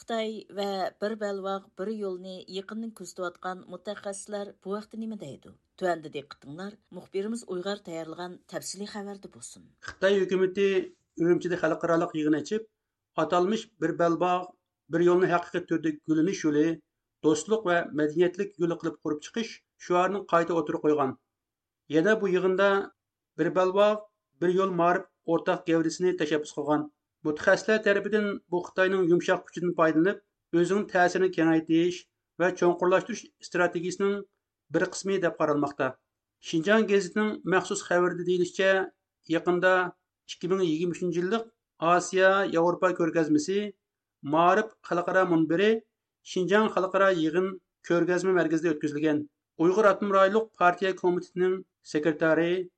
[0.00, 0.68] Xitoy va
[1.02, 5.52] bir balvoq bir yo'lni yaqindan kuzatayotgan mutaxassislar bu vaqtda nima deydi?
[5.82, 9.66] Төәнді диққатыңлар, мұхбирimiz Uyghar tayyorlagan tafsili xabarda bo'lsin.
[9.88, 10.66] Xitoy hukumatı
[11.22, 12.62] Ürümçide xalqaralıq yığın açıb,
[13.16, 14.48] atalmış bir belbağ,
[14.92, 16.64] bir yolunu haqiqiy turda gülünüş yolu,
[17.26, 21.18] dostluq və mədəniyyətlik yolu qılıb qurub çıxış şuarının qayta oturuq qoyğan.
[21.88, 22.70] Yana bu yığında
[23.38, 23.90] bir belbağ,
[24.40, 26.88] bir yol marib ortaq gavdisini təşəbbüs qılğan.
[27.25, 31.99] مۇتەخەسسىسلەر тәріпіден بۇ خىتاينىڭ يۇمشاق كۈچىدىن پايدىلىنىپ ئۆزىنىڭ تەسىرىنى كېڭەيتىش
[32.41, 34.13] ۋە چوڭقۇرلاشتۇرۇش ئىستراتېگىيىسىنىڭ
[34.75, 35.89] бір قىسمى деп قارالماقتا
[36.49, 38.71] شىنجاڭ گېزىتىنىڭ مەخسۇس خەۋىرىدە دېيىلىشىچە
[39.35, 39.73] яқында
[40.35, 41.47] 2023 жылдық
[41.89, 43.59] ئاسىيا ياۋروپا كۆرگەزمىسى
[44.35, 45.71] Марып خەلقئارا مۇنبىرى
[46.33, 47.49] شىنجاڭ خەلقئارا يىغىن
[47.89, 49.25] ko'rgazma mərkəzində ötküzülgən
[49.65, 50.13] Uyğur Atmım
[50.61, 52.69] Partiya Komitetining sekretari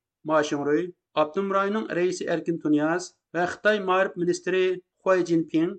[1.18, 4.64] rayonning raisi erkin tunyaz va xitoy ma'rif ministri
[5.04, 5.72] xuay jinping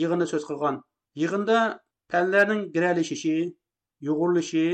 [0.00, 0.76] yig'inda so'z qilgan
[1.22, 1.58] yig'inda
[2.12, 3.36] fanlarning giralishishi
[4.06, 4.66] yo'g'irlishi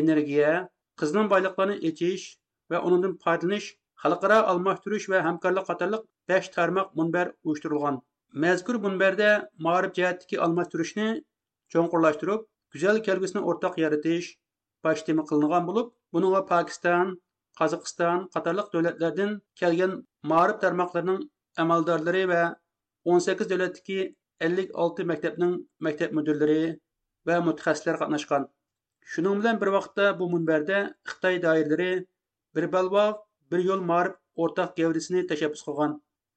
[0.00, 0.52] energiya,
[1.00, 2.24] qizning boyliqlarni echish
[2.72, 3.68] va undan foydalanish,
[4.02, 8.00] xalqaro almashtirish va hamkorlik qatorliq 5 tarmoq munbar uyushtirilgan.
[8.44, 9.30] Mazkur munbarda
[9.66, 11.08] ma'rif jihatdagi almashtirishni
[11.74, 12.40] cho'nqurlashtirib,
[12.74, 14.32] go'zal kelgusini o'rtaq yaratish
[14.84, 17.14] bosh tema qilingan bo'lib, buningga Pokiston,
[17.60, 19.92] Qozog'iston qatorliq davlatlardan kelgan
[20.32, 21.20] ma'rif tarmoqlarining
[21.62, 22.42] amaldorlari va
[23.16, 24.00] 18 davlatdagi
[24.48, 25.54] 56 maktabning
[25.86, 26.60] maktab mudirlari
[27.28, 28.44] va mutaxassislar qatnashgan.
[29.12, 30.78] shuning bilan bir vaqtda bu munbarda
[31.10, 31.90] xitoy doirlari
[32.54, 33.18] bir balvoq
[33.50, 34.14] bir yo'l ma'rif
[34.44, 35.92] o'rtaq gavdisini tashabbus qilgan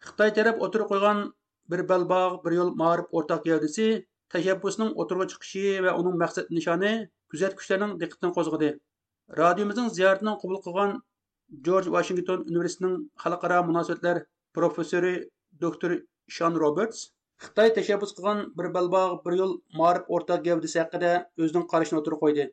[0.08, 1.20] xitoy taraf o'tirib qo'ygan
[1.72, 3.88] bir balbog' bir yo'l ma'rif o'rtaq gavdisi
[4.34, 6.92] tashabbusning o'tirg'a chiqishi va uning maqsad nishoni
[7.32, 8.70] kuzatuvchilarning diqqatini qo'zg'adi
[9.42, 10.92] radiomizning ziyoratini qabul qilgan
[11.68, 14.26] جورج واشنگتون университетінің خەلقئارا مۇناسىۋەتلەر
[14.58, 15.14] профессоры
[15.64, 15.96] доктор
[16.40, 17.08] Шан Робертс
[17.44, 21.12] Қытай تەشەببۇس قىلغان бір бәлбағ бір ел مائارىپ ئورتاق گەۋدىسى ھەققىدە
[21.46, 22.46] өзінің қарышын отыр қойды.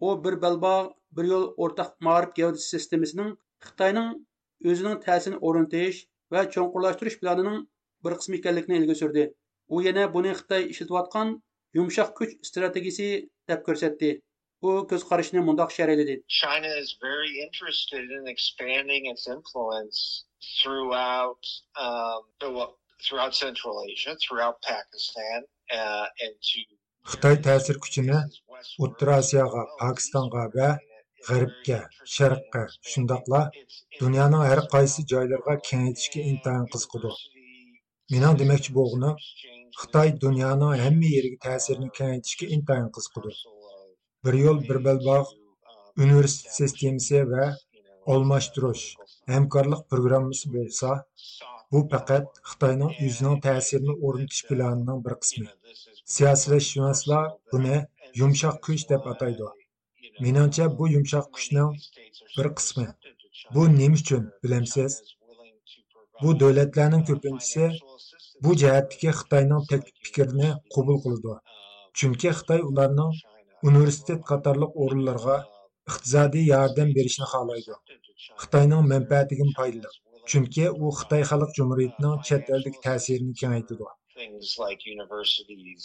[0.00, 3.34] О, бір бәлбағ бір ел ئورتاق مائارىپ گەۋدىسى سىستېمىسىنىڭ
[3.66, 4.08] خىتاينىڭ
[4.72, 6.00] өзінің тәсін орынтейш
[6.32, 7.60] ۋە چوڭقۇرلاشتۇرۇش планының
[8.06, 9.26] бір قىسمى ئىكەنلىكىنى ئىلگىرى
[9.76, 11.36] u yana buni xitoy ئىشلىتىۋاتقان
[11.80, 13.10] يۇمشاق كۈچ استراتېگىيىسى
[13.52, 13.68] دەپ
[14.68, 19.98] u ko'z qarashini mundoq sharhladi china is very interested in expanding its influence
[20.58, 21.44] throughout
[21.84, 22.20] um,
[23.04, 25.38] throughout central asia throughout pakistan
[25.78, 26.60] uh, and to
[27.12, 28.18] xitoy ta'sir kuchini
[28.84, 30.68] o'rta osiyoga pokistonga va
[31.28, 31.78] g'arbga
[32.16, 33.40] sharqqa shundoqla
[34.00, 37.12] dunyoning har qaysi joylariga kengaytishga intayin qiziqidi
[38.12, 39.16] mening demoqchi bo'lganim
[39.80, 43.34] xitoy dunyoning hamma yeriga ta'sirini kengaytishga intayin qiziqidi
[44.24, 45.28] bir yo'l bir belbog'
[46.04, 47.44] universitet sistemasi va
[48.12, 48.84] almashtirish
[49.32, 50.90] hamkorlik programmasi bo'lsa
[51.72, 55.46] bu faqat xitoyning o'zining ta'sirini o'rnatish planining bir qismi.
[56.14, 57.76] Siyosiylashmaslar buni
[58.20, 59.48] yumshoq kuch deb ataydi.
[60.24, 61.70] Menimcha bu yumshoq kuchning
[62.36, 62.86] bir qismi.
[63.54, 64.92] Bu nima uchun bilamsiz?
[66.22, 67.64] Bu davlatlarning ko'pinchisi
[68.44, 69.62] bu jihatdagi xitoyning
[70.04, 71.34] fikrini qabul qiladi
[71.98, 73.12] chunki xitoy ularning
[73.68, 75.38] universitet qatorliq o'rinlarga
[75.90, 77.78] iqtisodiy yordam berishni xohlaydi
[78.42, 79.90] xitoyning manfaatiga foydali
[80.32, 85.84] chunki u xitoy xalq jumuriyatining chet eldagi ta'sirini kengaytiradi things like universities,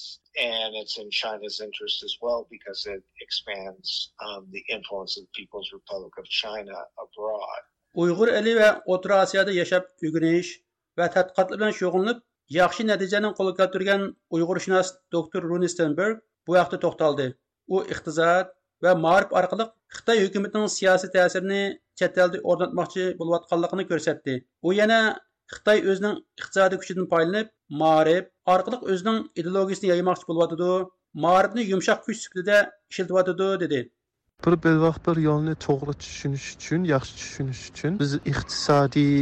[0.52, 5.34] and it's in China's interest as well because it expands um, the influence of the
[5.40, 7.64] People's Republic of China abroad.
[8.04, 10.52] Uyg'ur eli va O'rta Osiyoda yashab o'rganish
[11.00, 12.20] va tadqiqotlar bilan shug'ullanib,
[12.60, 14.02] yaxshi natijaning qo'lga keltirgan
[14.36, 17.28] Uyg'urshunos doktor Runi Stenberg bu vaqtda to'xtaldi.
[17.74, 21.62] U iqtisod va ma'rif orqali Xitoy hukumatining siyosiy ta'sirini
[22.00, 24.36] chet elda o'rnatmoqchi bo'layotganligini ko'rsatdi.
[24.68, 25.00] U yana
[25.54, 27.52] xitoy o'zining iqtisodiy kuchidan foydalanib
[27.82, 30.70] ma'rif orqali o'zining ideologiyasini yaymoqchi bo'lyotidi
[31.26, 32.58] ma'rifni yumshoq kuch sifatida
[32.94, 33.82] ishlatyotidi dedi
[34.46, 39.14] bir belvaq bir yo'lni to'g'ri tushunish uchun yaxshi tushunish uchun biz iqtisodiy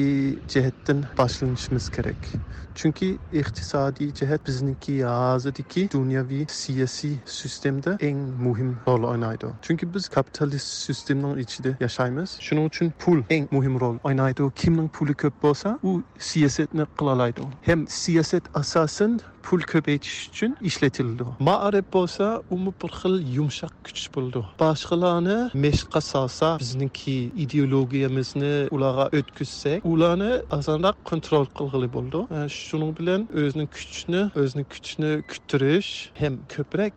[0.53, 2.31] jihatdan boshlanishimiz kerak
[2.75, 9.51] Çünki iqtisadi cəhət bizniki hazırdakı dünyəvi siyasi sistemdə ən mühüm rol oynaydı.
[9.61, 12.37] Çünki biz kapitalist sistemin içində yaşayırıq.
[12.39, 14.51] Şunun üçün pul ən mühüm rol oynaydı.
[14.55, 17.41] Kimin pulu çox bolsa, o siyasətni qıla alaydı.
[17.67, 21.23] Həm siyasət əsasən pul köpeytiş üçün işletildi.
[21.39, 24.49] Mağarip olsa umu bir xil yumşak güç buldu.
[24.59, 32.27] Başkalarını meşqa salsa bizninki ideologiyamızını ulağa ötküzsek, ulanı azanrak kontrol kılgılı buldu.
[32.31, 36.93] Yani şunu bilen özünün küçünü, özünün küçünü kütürüş hem köprek,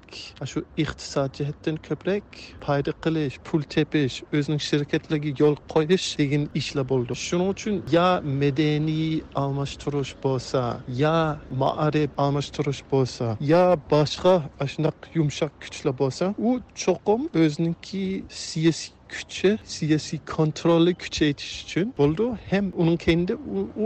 [0.46, 2.24] şu iktisat cihetten köprek
[2.60, 7.14] payda kılış, pul tepiş, özünün şirketlegi yol koyuş degen işle boldu.
[7.14, 15.98] Şunun için ya medeni almashtırış bolsa, ya ma'arif almashtırış bolsa, ya başka aşındak yumuşak küçle
[15.98, 23.36] bolsa, u çokum özününki siyasi kuchi siyosiy kontrolni kuchaytirish uchun bo'ldi ham uning kendi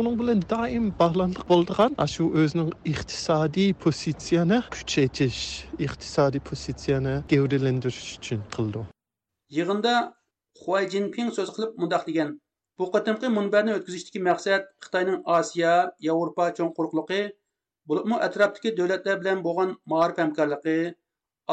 [0.01, 5.43] uning bilan doim bog'lanib bo'lgan shu o'zining iqtisodiy pozitsiyani kuchaytirish
[5.87, 8.85] iqtisodiy pozitsiyani gavdalantirish uchun qildi
[9.59, 9.95] yig'inda
[10.63, 12.31] xuay jinping so'z qilib mundoq degan
[12.79, 15.75] bu qatimqi munbarni o'tkazishdagi maqsad xitoyning osiyo
[16.09, 17.23] yevropa cho'ng quruqligi
[17.91, 18.17] bo'libmi?
[18.27, 20.77] Atrofdagi davlatlar bilan bo'lgan maarif hamkorligi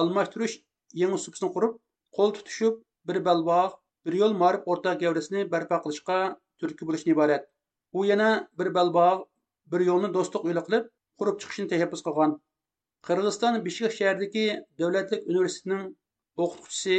[0.01, 0.55] almashtirish
[1.01, 1.73] yangi subsini qurib
[2.17, 2.75] qo'l tutishib
[3.07, 6.19] bir balbog' bir yo'l ma'rif o'rtaq gavdasini barpo qilishga
[6.59, 7.43] turtki bo'lishdan iborat.
[7.97, 8.29] U yana
[8.59, 9.25] bir balbog'
[9.71, 10.89] bir yo'lni do'stlik yo'li qilib
[11.19, 12.35] qurib chiqishni tashabbus qilgan.
[13.07, 14.45] Qirg'iziston bishkek shahridagi
[14.81, 15.83] davlatlik universitetining
[16.43, 16.97] o'qituvchisi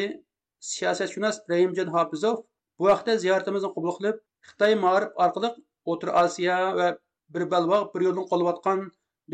[0.73, 2.37] siyosatshunos rahimjon hofizov
[2.79, 4.17] bu vaqtda ziyoratimizni qabul qilib
[4.51, 5.51] xitoy ma'rif orqali
[5.93, 6.89] o'rta osiyo va
[7.35, 8.85] bir balbog' bir yo'lni qo'llayotgan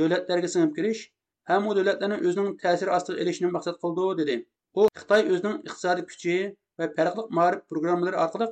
[0.00, 1.02] davlatlarga singib kirish
[1.50, 4.36] ham u davlatlarni o'zining ta'siri ostiga ilishni maqsad qildi dedi.
[4.80, 6.36] U xitoy o'zining iqtisodiy kuchi
[6.78, 8.46] va farqli ma'rif programmalari orqali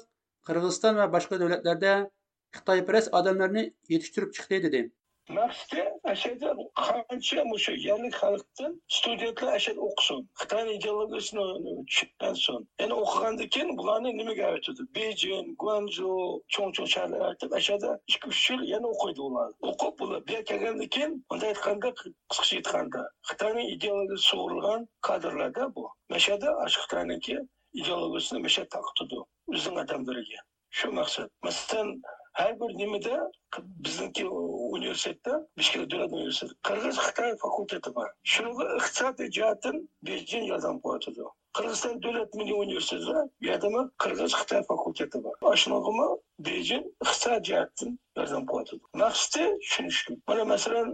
[0.47, 1.93] qirg'iziston va boshqa davlatlarda
[2.57, 3.63] xitoyparast odamlarni
[3.95, 4.83] yetishtirib chiqdi dedi.
[5.35, 6.49] Maqsadi ashada
[6.79, 11.45] qancha shu yerlik xalqdan studentlar ashada o'qisin xitoy ideologiyasini
[11.91, 16.11] tushunsin yana o'qigandan keyin bularni nimaga aytadi bejin guanju
[16.55, 20.49] cho'ng cho'ng shaharlar aytib ashada ikki uch yil yana o'qiydi ular o'qib bular bu yerga
[20.51, 25.85] kelgandan keyin bunday aytganda qisqacha aytganda xitoyning ideologiyasi sug'urilgan kadrlarda bu.
[26.15, 27.37] Mashada xitoyniki
[27.81, 29.21] ideologiyasini o'sha taqitidi
[29.55, 30.41] o'zini odamlariga
[30.79, 31.29] shu maqsad.
[31.47, 31.89] Masalan
[32.33, 33.31] har bir nimada
[33.85, 34.25] bizniki
[34.77, 38.09] universitetda bishkek davlat universiteti qirg'iz xitoy fakulteti bor.
[38.35, 39.77] Shunga iqtisodiy jihatdan
[40.09, 45.35] bejin yordam qilyotidi qirg'iziston davlat milliy universitetida bu yerdami qirg'iz xitoy fakulteti bor.
[45.63, 46.07] Shunaqami
[46.47, 50.89] bejin iqtisod jihatdan yordam qilyotdi maqsadi tushunishlik mana masalan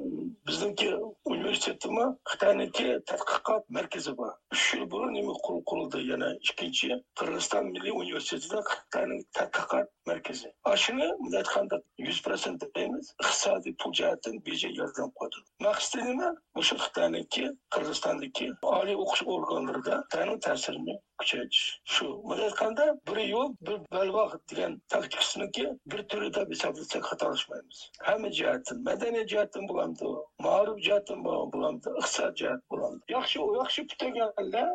[0.48, 0.90] bizniki
[1.34, 4.32] universitetimi xitoyniki tadqiqot markazi bor.
[4.54, 5.34] Uch yil burun nima
[5.70, 10.52] qurildi yana ikkinchi qirg'iziston milliy universitetida xitoyning tadqiqot markazi.
[10.84, 16.30] Shuni bunday aytganda yuz prosent deymiz iqtisodiy pul jihatdan bejin yordam qildi maqsadi nima?
[16.62, 17.44] O'sha xitoyniki
[17.74, 24.72] qirg'izistondagi oliy o'qish organlarida xitoyni ta'sirini kuchaytirish shu bunday aytganda bir yo'l bir balvoq degan
[24.94, 30.04] taktikaniki bir turi deb hisoblasak xatolashmaymiz hamma jihatdan madaniy jihatdan bo'lamdi
[30.46, 33.02] ma'ruf jihatdan bo'lamdi iqtisod jihat bo'lamdi.
[33.16, 34.68] Yaxshi yaxshi butaganlar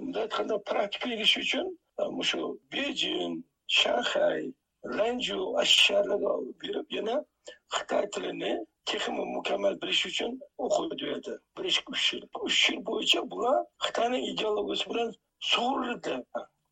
[0.00, 1.66] bunday aytganda praktika ilish uchun
[2.02, 2.40] e, shu
[2.72, 3.32] bejin
[3.78, 4.42] shanxay
[4.98, 5.38] lanju
[5.74, 7.16] shaharlarga berib yana
[7.74, 8.52] xitoy tilini
[8.90, 10.32] texmi mukammal bilish uchun
[10.64, 15.08] o'qiydi u yerda bir uch yil uch yil bo'yicha bular xitoyning ideologiyasi bilan
[15.50, 16.16] sug'urildi.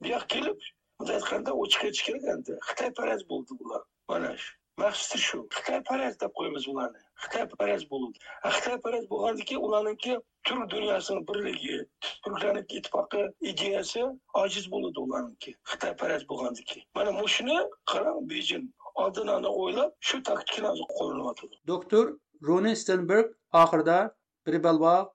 [0.01, 0.59] Bu yoqqa kelib
[0.99, 4.53] bunday aytganda o'chib ketish kerak endi xitoyparast bo'ldi bular mana shu.
[4.83, 5.39] Maqsadi shu.
[5.57, 7.03] Xitoyparast deb qo'yamiz ularni.
[7.25, 8.18] Xitoyparast bo'ldi.
[8.57, 11.87] Xitoyparast bo'lgandan keyin ularniki turk dunyosini birligi
[12.25, 14.03] turklarni ittifoqi ideyasi
[14.43, 17.59] ojiz bo'ladi ularniki xitoyparast bo'lgandan keyin mana shuni
[17.93, 18.64] qarang bejin
[19.05, 22.05] oldinani o'ylab shu taktikani qo'llanyotidi doktor
[22.49, 23.29] roni stenberg
[23.62, 23.99] oxirida
[24.47, 25.09] bir balbog'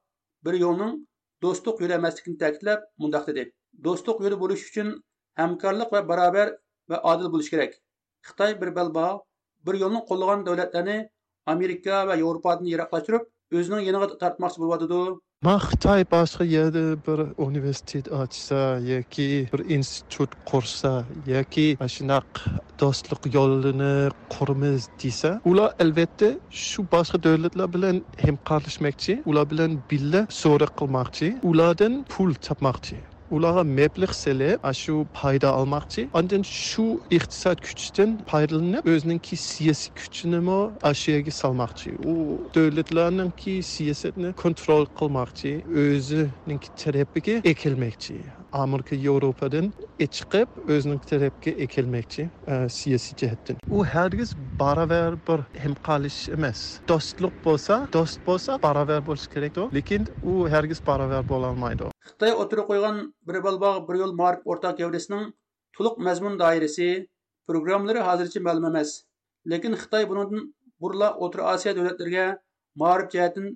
[0.45, 0.93] bir yo'lning
[1.45, 3.43] do'stlik yo'li emasligini ta'kidlab mundoq dedi.
[3.87, 4.89] Do'stlik yo'li bo'lish uchun
[5.41, 6.47] hamkorlik va barobar
[6.91, 7.71] va odil bo'lish kerak.
[8.27, 9.23] Xitoy bir balbog'
[9.69, 10.97] bir yo'lni qo'llagan davlatlarni
[11.53, 15.01] amerika va yevropadan yiroqlashtirib o'zining yeniga tortmoqchi bo'lyotidi
[15.45, 18.61] man xitoy boshqa yerda bir universitet ochsa
[18.91, 20.91] yoki bir institut qursa
[21.27, 21.65] yoki
[21.95, 26.29] shunaqa do'stlik yo'lini qurmiz desa ular albatta
[26.63, 32.97] shu boshqa davlatlar bilan hamkorlashmoqchi ular bilan birga so'roq qilmoqchi ulardan pul topmoqchi
[33.31, 36.07] onlara məbləğsələ aşu payda almaqçı.
[36.13, 41.91] Ancaq şu iktisat iqtisad gücdən paydalanıb özününki siyasi gücünü mə aşıya salmaqçı.
[42.05, 42.13] O
[42.55, 48.17] dövlətlərin ki siyasətini kontrol qılmaqçı, özününki tərəfiga ekilməkçi.
[48.63, 49.65] Amerika yevropadan
[50.17, 52.23] chiqib o'zining tarafiga ekilmoqchi
[52.77, 54.29] siyosiy jihatdan u hargiz
[54.59, 56.59] baravar bir himqalish emas.
[56.91, 62.97] Do'stlik bo'lsa do'st bo'lsa baravar bo'lishi kerak lekin u hargiz baravar bo'lolmaydi xitoy o'tirib qo'ygan
[63.27, 65.23] bir balbog' bir yo'l ma'rif o'rtaq gavdasining
[65.77, 66.89] to'liq mazmun doirasi
[67.49, 68.89] programmalari hozircha ma'lum emas.
[69.51, 70.43] Lekin xitoy bundan
[70.81, 72.25] burla o'rta osiyo davlatlariga
[72.81, 73.47] ma'rif jihatdan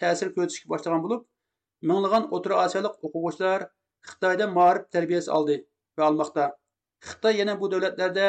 [0.00, 1.22] ta'sir ko'rsatishga boshlagan bo'lib
[1.90, 3.60] minglagan o'rta osiyolik o'quvchilar
[4.08, 5.56] xitoyda ma'rif tarbiyasi oldi
[5.98, 6.44] va olmoqda.
[7.08, 8.26] Xitoy yana bu davlatlarda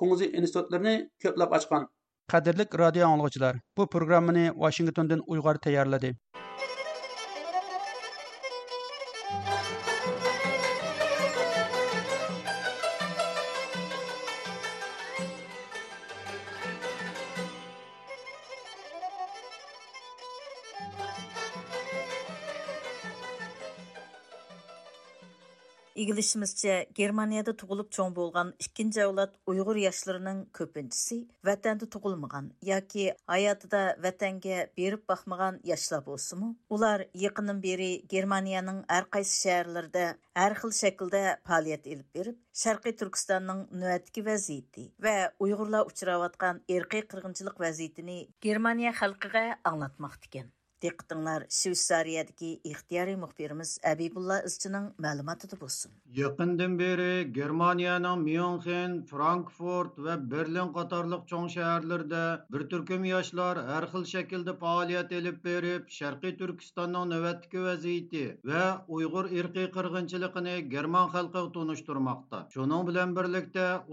[0.00, 1.88] ko'ngizi institutlarini ko'plab ochgan.
[2.32, 6.14] Qadrli radio anglovchilar bu programmani vashingtondan uyg'ur tayyorladi.
[26.03, 31.17] ئىگىلىشىمىزچە گېرمانىيەدە تۇغۇلۇپ چوڭ بولغان ئىككىنچى ئەۋلاد ئۇيغۇر ياشلىرىنىڭ كۆپىنچىسى
[31.49, 39.35] ۋەتەندە تۇغۇلمىغان ياكى ھاياتىدا ۋەتەنگە بېرىپ باقمىغان ياشلار بولسىمۇ ئۇلار يېقىندىن بېرى گېرمانىيەنىڭ ھەر قايسى
[39.41, 40.05] شەھەرلىرىدە
[40.41, 47.59] ھەر خىل شەكىلدە پائالىيەت ئېلىپ بېرىپ شەرقىي تۈركىستاننىڭ نۆۋەتتىكى ۋەزىيىتى ۋە ئۇيغۇرلار ئۇچراۋاتقان ئىرقىي قىرغىنچىلىق
[47.65, 55.94] ۋەزىيىتىنى گېرمانىيە خەلقىگە ئاڭلاتماقتىكەن دىققىتىڭلار شۋېتسارىيەدىكى ئىختىيارى مۇخبىرىمىز ئەبىبۇللا ئىزچىنىڭ مەلۇماتىدا بولسۇن.
[56.18, 62.24] يېقىندىن بېرى گېرمانىيەنىڭ ميۇنخېن، فرانكفورت ۋە بېرلىن قاتارلىق چوڭ شەھەرلىرىدە
[62.56, 69.30] بىر تۈركۈم ياشلار ھەر خىل شەكىلدە پائالىيەت ئېلىپ بېرىپ شەرقىي تۈركىستاننىڭ نۆۋەتتىكى ۋەزىيىتى ۋە ئۇيغۇر
[69.38, 71.42] ئىرقىي قىرغىنچىلىقىنى گېرمان خەلقىگە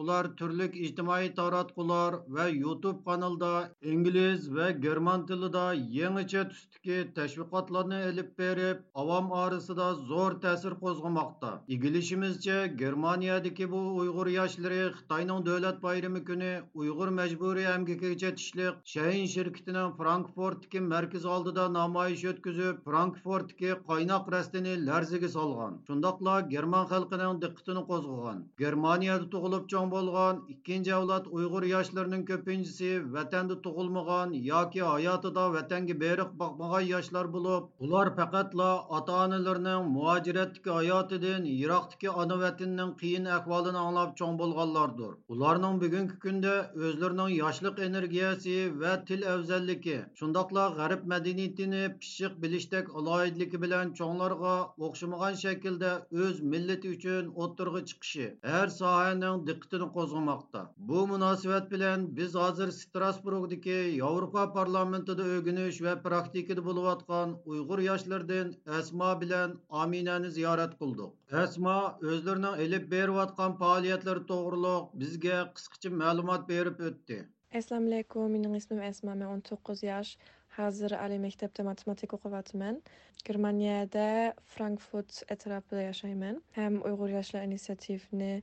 [0.01, 6.43] ular türlük ijtimoiy taratqular va YouTube kanalda ingliz va german tilida yangicha
[6.82, 11.61] tusdi boshidagi tashviqotlarni ilib berib avom orasida zo'r ta'sir qo'zg'amoqda.
[11.67, 19.95] Igilishimizcha germaniyadagi bu uyg'ur yoshlari xitoyning davlat bayrami kuni uyg'ur majburiy amgakiga chetishliq shahin shirkitining
[19.97, 25.79] frankfurtdagi markaz oldida namoyish o'tkazib frankfurtdagi qaynoq rastini larziga solgan.
[25.88, 28.43] Shundoqla german xalqining diqqatini qo'zg'agan.
[28.63, 36.29] Germaniyada tug'ilib cho'ng bo'lgan ikkinchi avlod uyg'ur yoshlarining ko'pinchisi vatanda tug'ilmagan yoki hayotida vatanga beriq
[36.72, 44.11] boqmagan yoshlar bo'lib ular faqatla ota onalarining muajiratdagi hayotidan yiroqdagi ona vatanning qiyin ahvolini anglab
[44.19, 45.11] cho'ng bo'lganlardir.
[45.34, 46.53] Ularning bugungi kunda
[46.88, 54.55] o'zlarining yoshlik energiyasi va til afzalligi shundoqla g'arb madaniyatini pishiq bilishdak aloyidligi bilan cho'nglarga
[54.88, 55.91] o'xshamagan shaklda
[56.24, 60.61] o'z millati uchun o'ttirg'i chiqishi har sohaning diqqatini qo'zg'amoqda.
[60.89, 68.49] Bu munosabat bilan biz hozir strasburgdagi yevropa parlamentida o'rganish va praktika ئامېرىكىدا بولۇۋاتقان ئۇيغۇر ياشلىرىدىن
[68.78, 71.76] ئەسما بىلەن ئامىنەنى زىيارەت قىلدۇق ئەسما
[72.08, 77.20] ئۆزلىرىنىڭ ئېلىپ بېرىۋاتقان پائالىيەتلىرى توغرۇلۇق بىزگە قىسقىچە مەلۇمات بېرىپ ئۆتتى
[77.60, 78.28] assalomu alaykum.
[78.36, 80.12] Mening ismim asma men o'n to'qqiz yosh
[80.58, 82.84] hozir oliy maktabda matematika o'qiyapman.
[83.28, 84.08] Germaniyada
[84.56, 86.41] frankfurt atrofida yashayman.
[86.60, 88.34] Ham uyg'ur yoshlar initiativini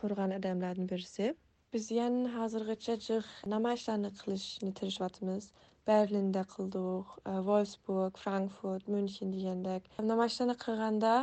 [0.00, 1.34] qurgan odamlardan birisi.
[1.72, 5.54] Biz ham hozirgacha jiq namoyishlarni qilishni tirishyapmiz.
[5.90, 9.90] Berlinda qildik e, wolfsburg frankfurt munchen degandek.
[10.12, 11.14] Namoyishlarni qilganda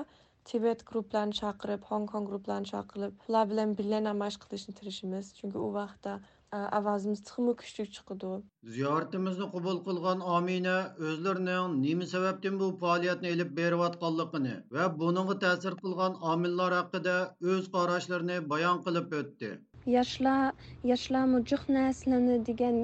[0.49, 5.33] tibet guruhlarini chaqirib hong kong guruhlarini chaqirib ular bilan birga namoyish qilishni tirishimiz.
[5.39, 6.13] Chunki u vaqtda
[6.55, 8.31] e, ovozimiz texmi kuchli chiqdi.
[8.77, 10.77] Ziyoratimizni qabul qilgan omina
[11.09, 17.17] o'zlarining nima sababdan bu faoliyatni ilib berayotganligini va buningga ta'sir qilgan omillar haqida
[17.55, 19.51] o'z qarashlarini bayon qilib o'tdi.
[19.85, 20.53] Yoshlar
[20.83, 22.75] yoshlar mujiq naslini degan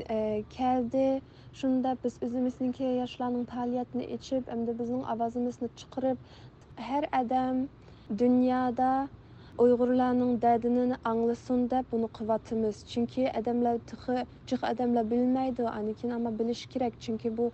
[0.49, 1.21] keldi
[1.59, 6.17] shunda biz o'zimizniki yoshlarning faoliyatini ichib hamda bizning ovozimizni chiqarib
[6.87, 7.59] har odam
[8.21, 9.07] dunyoda
[9.63, 14.15] uyg'urlarning dardini anglasin deb buni qilyapmiz chunki odamlar tixi
[14.53, 17.51] jiq odamlar bilmaydi anikin ammo bilish kerak chunki bu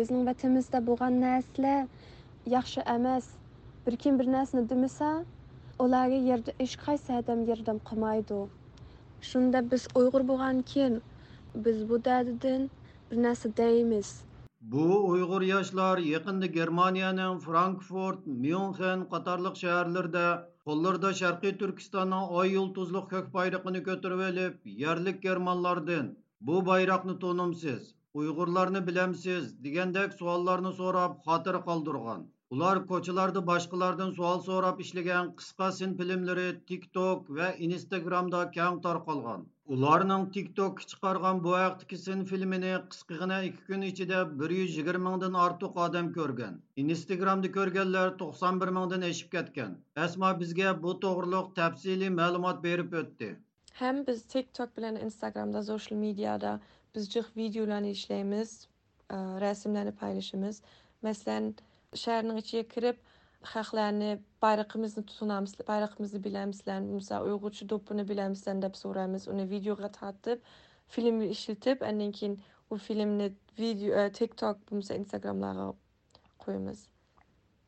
[0.00, 1.86] bizning vatanimizda bo'lgan narsalar
[2.56, 3.30] yaxshi emas
[3.86, 5.08] bir kim bir narsani demasa
[5.86, 8.42] ularga yerda hech qaysi odam yordam qilmaydi
[9.72, 11.02] biz uyg'ur bo'lgan keyin
[11.54, 12.70] biz bu dardidan
[13.10, 14.10] bir narsa deymiz
[14.60, 20.24] bu uyg'ur yoshlar yaqinda germaniyaning frankfurt myunxen qatorliq shaharlarda
[20.68, 26.06] qo'llarida sharqiy turkistonning oy yulduzliq ko'k bayrog'ini ko'tarib olib yerlik germanlardan
[26.50, 27.90] bu bayroqni to'nimsiz
[28.22, 32.24] uyg'urlarni bilamsiz degandek savollarni so'rab xotira qoldirgan
[32.54, 40.24] ular ko'chalarda boshqalardan savol so'rab ishlagan qisqa sin filmlari tiktok va instagramda keng tarqalgan ularning
[40.32, 45.78] tiktok chiqargan bu haqdagi sin filmini qisqagina ikki kun ichida bir yuz yigirma mingdan ortiq
[45.84, 46.54] odam ko'rgan.
[46.82, 49.72] İnstagramda ko'rganlar to'qson bir mingdan eshib ketgan.
[50.04, 53.30] Asmo bizga bu to'g'riliq tafsiliy ma'lumot berib o'tdi.
[53.80, 56.60] Ham biz tiktok bilan instagramda social mediada
[56.94, 58.68] biz videolarni ishlaymiz
[59.44, 60.62] rasmlarni paylaşımız.
[61.02, 61.54] Masalan,
[62.02, 63.00] şəhərinin içinə kirib
[63.52, 70.40] xalqlarını, bayrağımızı tutunamız, bayrağımızı biləmizlər, məsəl Uyğurçu dopunu biləmizlər deyə soramız, onu videoya tartıb,
[70.88, 72.40] film işlitib, ondan keyin
[72.70, 75.72] o filmni video e, TikTok, məsəl Instagramlara
[76.44, 76.88] qoyumuz.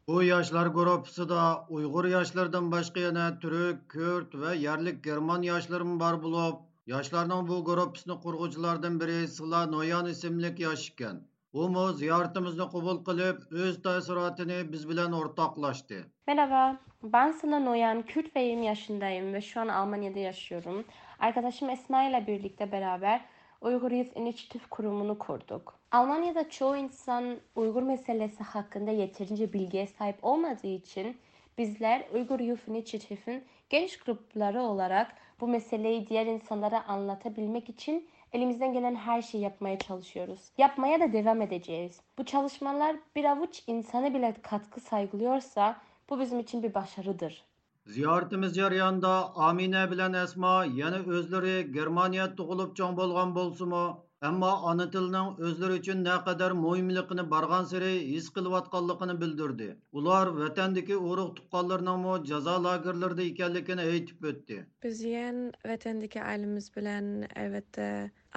[0.09, 6.23] Bu yaşlar grupsida da Uyghur yaşlardan başqa yana Türk, Kürt ve yerlik German yaşlarım var
[6.23, 11.27] bulup, yaşlarının bu grupsini kurguculardan biri Sıla Noyan isimlik yaş iken.
[11.57, 16.01] Umu ziyaretimizni qabul qilib, o'z taassurotini biz bilan o'rtoqlashdi.
[16.27, 20.85] Merhaba, ben Sıla Noyan, Kürt ve 20 yaşındayım ve şu an Almanya'da yaşıyorum.
[21.19, 23.25] Arkadaşım Esma ile birlikte beraber
[23.61, 25.79] Uygur Youth Initiative kurumunu kurduk.
[25.91, 31.17] Almanya'da çoğu insan Uygur meselesi hakkında yeterince bilgiye sahip olmadığı için
[31.59, 38.95] bizler Uygur Youth Initiative'in genç grupları olarak bu meseleyi diğer insanlara anlatabilmek için Elimizden gelen
[38.95, 40.41] her şeyi yapmaya çalışıyoruz.
[40.59, 42.01] Yapmaya da devam edeceğiz.
[42.19, 45.77] Bu çalışmalar bir avuç insana bile katkı saygılıyorsa
[46.11, 47.45] bu bizim için bir başarıdır.
[47.87, 55.41] Ziyoratimiz jarayonida Amina bilan Esma yana o'zlari Germaniya tug'ilib cho'ng bo'lgan bo'lsa-mu, ammo ona tilining
[55.47, 59.69] o'zlari uchun naqadar muhimligini borgan sari his qilayotganligini bildirdi.
[59.93, 64.57] Ular vatandagi urug' tuqqanlarning jazo lagerlarida ekanligini aytib o'tdi.
[64.83, 65.37] Biz yan
[65.73, 67.07] vatandagi ailamiz bilan
[67.43, 67.89] albatta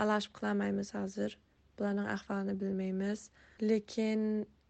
[0.06, 1.38] alashib qilolmaymiz hozir.
[1.80, 3.30] Bularning ahvolini bilmaymiz.
[3.72, 4.26] Lekin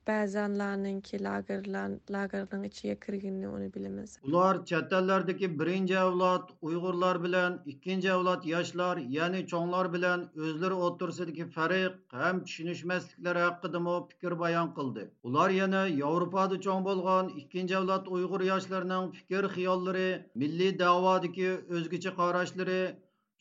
[0.10, 8.10] ba'zanlarninki lagerlar lagerning ichiga kirganini uni bilamiz ular chet ellardagi birinchi avlod uyg'urlar bilan ikkinchi
[8.16, 15.50] avlod yoshlar ya'ni cho'nglar bilan o'zlari o'rtasidagi farq ham tushunishmasliklar haqidami fikr bayon qildi ular
[15.58, 20.10] yana yevropada cho'ng bo'lgan ikkinchi avlod uyg'ur yoshlarining fikr xiyollari
[20.44, 22.82] milliy davodagi o'zgacha qarashlari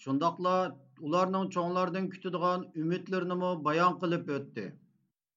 [0.05, 0.57] shundoqla
[1.07, 4.65] ularning cho'nglardan kutadigan umidlarini bayon qilib o'tdi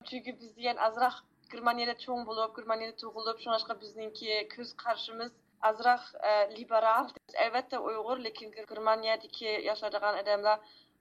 [0.09, 1.16] chunki biz degan azraq
[1.51, 5.32] Germaniyada cho'ng bo'lib Germaniyada tug'ilib şunaşka bizningki ko'z qarashimiz
[5.70, 7.09] azraq e, liberal.
[7.45, 10.57] albatta Uygur, lekin germaniyadagi yashaydigan odamlar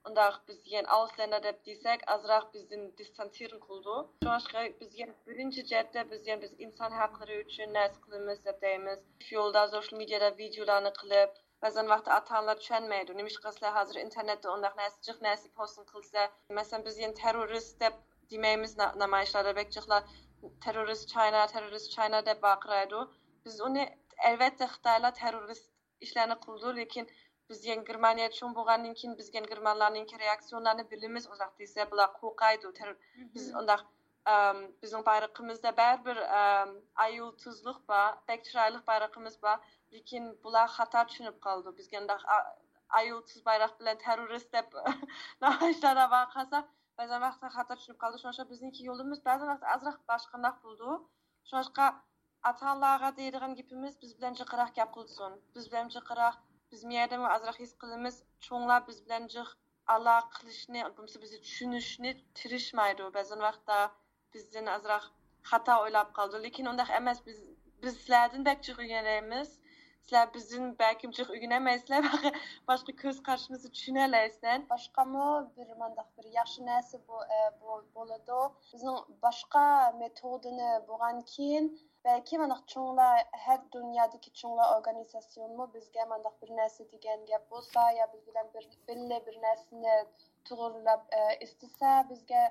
[0.09, 4.91] undaq bizgen Ausländer deb desak azraq bizni distansieren qildi Şunaşka biz
[5.27, 6.91] birinchi jihatda cette biz inson
[7.21, 9.35] biz uchun nas qilamiz deb deymiz shu.
[9.35, 11.29] Yolda social mediada videolarni qilib
[11.65, 13.13] bəzən vaxt ata-analar düşənməyir.
[13.19, 16.27] Nimiş qızlar hazır internetdə onda nəsə çıx, nəsə postun qılsa,
[16.59, 17.91] məsələn biz yəni terrorist deyə
[18.33, 20.13] deməyimiz namayişlərdə bəkçiqlər
[20.65, 23.01] terrorist China, terrorist China deyə bağırırdı.
[23.45, 23.85] Biz onu
[24.31, 25.69] əlbəttə Xitayla terrorist
[26.07, 27.09] işlərini qıldı, lakin
[27.49, 32.73] biz yəni Germaniya üçün buğandan kin biz yəni Germanların reaksiyonlarını bilimiz uzaq desə, bunlar qoqaydı.
[33.35, 33.77] Biz onda
[34.25, 36.19] біздің байрақымызда бәрібір
[37.05, 39.55] аюлтузлық ба бәк чырайлық байрақымыз ба
[39.95, 42.03] lekin бұлар хата түшініп қалды бізге
[42.99, 44.75] аюлтуз байрақ білән террорист деп
[45.43, 46.61] намайышларға барып қалса
[46.99, 50.97] бәзен вақытта хата түшініп қалды шошқа біздіңки yo'limiz ba'zan vaqt azroq boshqanoq bo'ldi
[51.51, 51.87] shoshqa
[52.51, 56.37] ата аллага дейдіған гепіміз біз білән жықырақ гәп қылсын біз білән жықырақ
[56.73, 59.55] біз миядамы азырақ ес қылымыз чоңлар біз білән жық
[59.95, 63.79] алла қылышны бұмсы бізді түшінішіне тиришмайды бәзен вақытта
[64.33, 65.07] bizdin azraq
[65.51, 66.43] xata oylab qaldı.
[66.43, 67.41] Lakin onda emas biz
[67.83, 69.53] biz sizlərdən bək çox öyrənəyimiz.
[70.01, 72.07] Sizlər bizim bəlkim çox öyrənəməyisizlər.
[72.69, 74.65] Başqa göz qarşımızı düşünələyisizlər.
[74.69, 75.27] Başqa mı
[75.57, 78.41] bir mandaq bir yaxşı nəsə bu e, bu boladı.
[78.73, 79.63] Bizim başqa
[79.99, 81.71] metodunu buğan keyin
[82.05, 87.91] Belki manaq çoğlar her dünyadaki çoğlar organizasyon mu bizge manaq bir nəsə degen gap bolsa
[87.91, 90.05] ya biz bilen bir belli bir nəsini
[90.45, 92.41] tuğurlab e, istisa bizge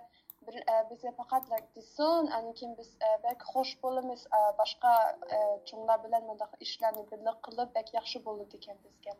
[0.90, 2.90] бизге факат like дисон аныкин биз
[3.24, 4.22] бәк хош болымыз
[4.60, 4.92] башка
[5.70, 9.16] чуңлар белән мондак эшләрне берле кылып бәк яхшы булды дигән безгә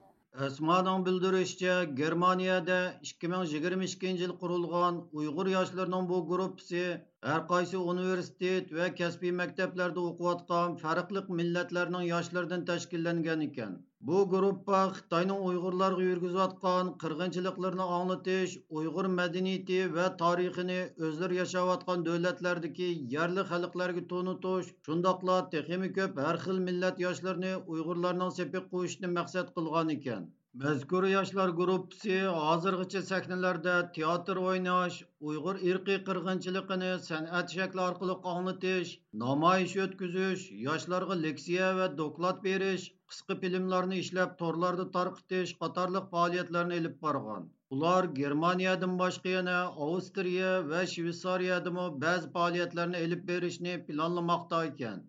[0.47, 6.85] Osmanın bildirişçə, Germaniyada 2022-ci il qurulğan Uyğur yaşlarının bu qrupsi
[7.29, 13.75] har qaysi universitet va kasbiy maktablarda o'qiyotgan farqli millatlarning yoshlaridan tashkillangan ekan.
[14.11, 23.47] Bu guruhga Xitoyning Uyg'urlarga yurgizayotgan qirg'inchiliklarni anglatish, Uyg'ur madaniyati va tarixini o'zlari yashayotgan davlatlardagi yerli
[23.53, 30.31] xalqlarga tonitish, shundoqla texmi ko'p har xil millat yoshlarini Uyg'urlarning sepiq qo'yishni maqsad qilgan ekan.
[30.61, 34.97] مەزكۇر ياشلار گۇرۇپپىسى ھازىرغىچە سەھنىلەردە تىياتىر ئويناش،
[35.27, 38.91] ئۇيغۇر ئىرقىي قىرغىنچىلىقىنى سەنئەت شەكلى ئارقىلىق ئاڭلىتىش،
[39.23, 46.99] نامايىش ئۆتكۈزۈش، ياشلارغا لېكسىيە ۋە دوكلات بېرىش، قىسقا فىلىملارنى ئىشلەپ تورلاردا تارقىتىش قاتارلىق پائالىيەتلەرنى ئېلىپ
[47.07, 55.05] بارغان ئۇلار گېرمانىيەدىن باشقا يەنە ئاۋسترىيە ۋە شۋېتسارىيەدىمۇ بەزى پائالىيەتلەرنى ئېلىپ بېرىشنى پىلانلىماقتا ئىكەن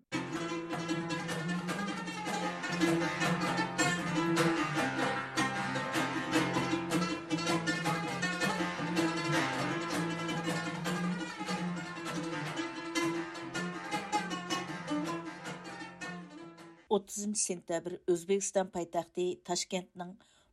[16.92, 20.10] 30 сентябрь Өзбекстан пайтақты Ташкентнің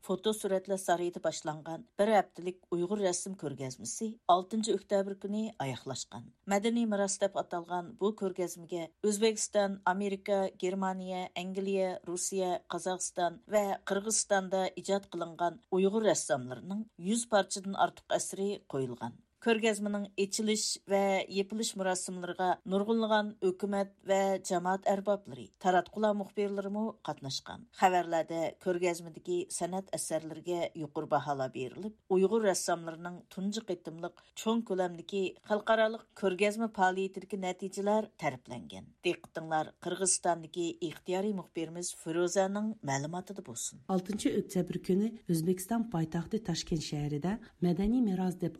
[0.06, 6.30] фото суретлі сарайды башланған бір әптілік ұйғыр рәсім көргәзмісі 6 октябрь күні аяқлашқан.
[6.46, 15.58] Мәдіни мұрастап аталған бұл көргәзімге Өзбекистан, Америка, Германия, Әңгілия, Русия, Қазақстан вә Қырғызстанда ижат қылынған
[15.74, 19.24] ұйғыр рәссамларының 100 парчыдың артық әсірі қойылған.
[19.38, 27.68] Көргәзмәнең ечилиш ва епилиш мурасымларына нургынлыган хөкүмәт ва җәмәгать әрбаблары, таратқулар мөхбирләре мо катнашкан.
[27.78, 36.72] Хәбәрләрдә көргәзмәдәге сәнәт әсәрләргә юқур баһалар берилеп, уйгыр рәссамларының тунҗы кытымлык чоң күләмдәге халыкаралык көргәзмә
[36.74, 38.90] фәалиятидәге нәтиҗәләр тәрифләнгән.
[39.06, 43.86] Диктыңлар Кыргызстандагы ихтияри мөхбирimiz Фирозаның мәгълүматында булсын.
[43.86, 48.58] 6 октябрь көне Өзбекстан пайтахты Ташкент шәһәрендә мәдәни мирас дип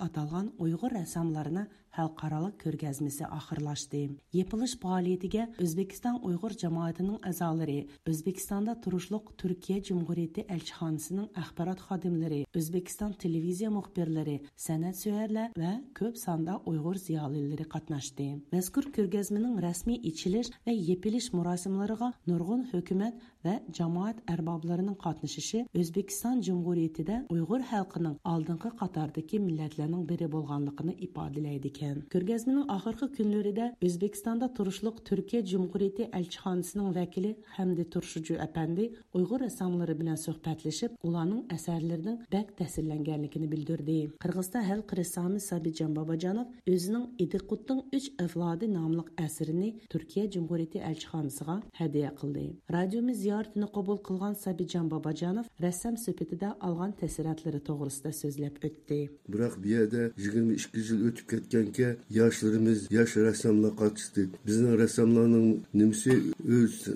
[0.68, 1.64] uyg'ur rassomlarini
[1.98, 4.00] xalqaro ko'rgazmasi oxirlashdi
[4.38, 7.78] yepilish faoliyatiga o'zbekiston uyg'ur jamoatining a'zolari
[8.10, 14.36] o'zbekistonda turishliq turkiya jumhuriyati elchixonasining axborot xodimlari o'zbekiston televiziya muxbirlari
[14.66, 22.08] san'at suvarlar va ko'p sonda uyg'ur ziyolilari qatnashdi mazkur ko'rgazmaning rasmiy ichilish va yepilish murosimlariga
[22.30, 23.14] nurg'un hukumat
[23.46, 31.70] va jamoat arboblarining qatnashishi o'zbekiston jumhuriyatida uyg'ur xalqining oldingi qatordagi millatlarning biri bo'lgan bo'lganligini ifodalaydi
[31.88, 38.84] ekan ko'rgazmaning oxirgi kunlarida o'zbekistonda turishliq turkiya jumhuriyati elchixonasining vakili hamdi turshuju apandi
[39.18, 43.98] uyg'ur rassomlari bilan suhbatlashib ularning asarlarining bak ta'sirlanganligini bildirdi.
[44.22, 52.10] Qirg'iziston xalq rassomi sabijon bobojonov o'zining idiqutning uch avlodi nomli asarini turkiya jumhuriyati elchixonasiga hadya
[52.20, 52.44] qildi
[52.76, 59.00] radiomiz ziyoratini qabul qilgan sabijon bobojonov rassom sifatida olgan taassurotlari to'g'risida so'zlab o'tdi
[59.32, 61.26] biroq bu yerda yigirma ikki yil o'tib
[61.68, 64.28] чөнки яшьләребез, яшь рәссамлар катышты.
[64.44, 66.88] Безнең рәссамларның нимесе үз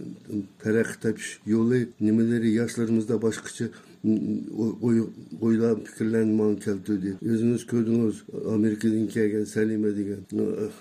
[0.62, 3.70] тарих тапш юлы нимеләре яшьләребездә башкача
[4.04, 5.02] oy,
[5.40, 7.16] oylar fikirlerini man keltirdi.
[7.22, 10.24] Özünüz gördünüz Amerika'dan gelen Selime degen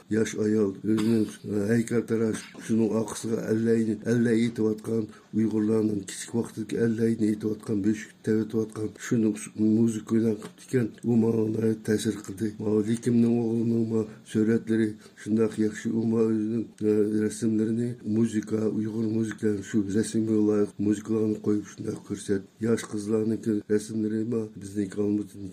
[0.10, 2.38] yaş ayol, özünüz heykeltaraş
[2.68, 5.08] şunun akısına elle, elle yetivatkan
[5.38, 9.28] uyg'urlarning kichik vaqtdagi allayni aytayotgan beshik tavatayotgan shuni
[9.80, 12.48] muzika bilan qilibdi ekan u manga ta'sir qildi
[12.90, 13.86] likimning o'g'lining
[14.32, 14.88] suratlari
[15.22, 16.66] shundoq yaxshi u o'zining
[17.26, 24.32] rasmlarini muzika uyg'ur muzikalarini shu rasmga loyiq muzikalarni qo'yib shundoq ko'rsatdi yosh qizlar qizlarniki rasmlari
[24.62, 24.96] bizniki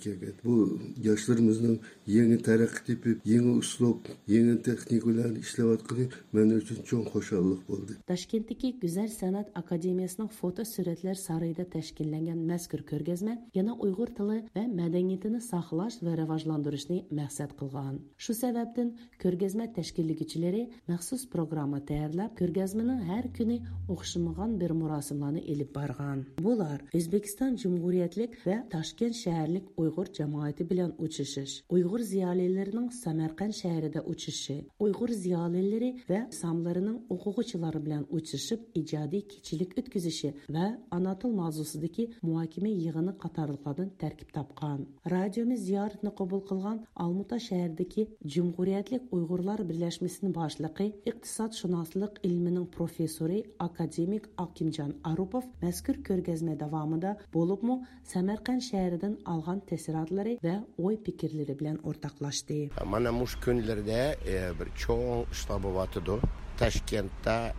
[0.03, 3.99] kelgan bu yoshlarimizni yangi taraqqiy tepib yangi uslub
[4.29, 11.67] yangi texnikalarni ishlayotgani men uchun cho'ng xo'shallik bo'ldi toshkentdagi go'zal san'at Академиясының фото сүрәтләр сарайда
[11.69, 17.99] тәшкилләнгән мәзкур күргәзмә яна уйгыр теле ва мәдәниятен саклаш ва раважландырышны максат кылган.
[18.17, 23.59] Шу сәбәптән күргәзмә тәшкиллегчеләре махсус программа тәйярлап, күргәзмәнең һәр көне
[23.93, 26.25] охшымаган бер мурасымларны элеп барган.
[26.41, 34.63] Булар Өзбекстан Җумһуриятлек ва Ташкент шәһәрлек уйгыр җәмгыяте белән учышыш, уйгыр зиялиләренең Самарканд шәһәрендә учышы,
[34.81, 42.09] уйгыр зиялиләре ва самларының укытучылары белән учышып иҗади кичи кишилек өткізіші вә ана тыл мазусыдагы
[42.23, 44.87] мухакиме йыгыны катарлыклардан тәркиб тапкан.
[45.05, 54.29] Радиомыз зияретне кабул кылган Алмута шәһәрдәге Җумһуриятлык уйгырлар берләшмәсенең башлыгы, иктисад шунаслык илменең профессоры академик
[54.37, 57.81] Акимҗан Арупов мәзкур күргәзмә дәвамында булыпмы
[58.13, 62.71] Самарканд шәһәреннән алған тәсиратлары ва ой пікірлері белән уртаклашты.
[62.85, 66.21] Мана mush kunlarda э, бір чоң ishlar bo'lyapti.
[66.59, 67.55] Toshkentda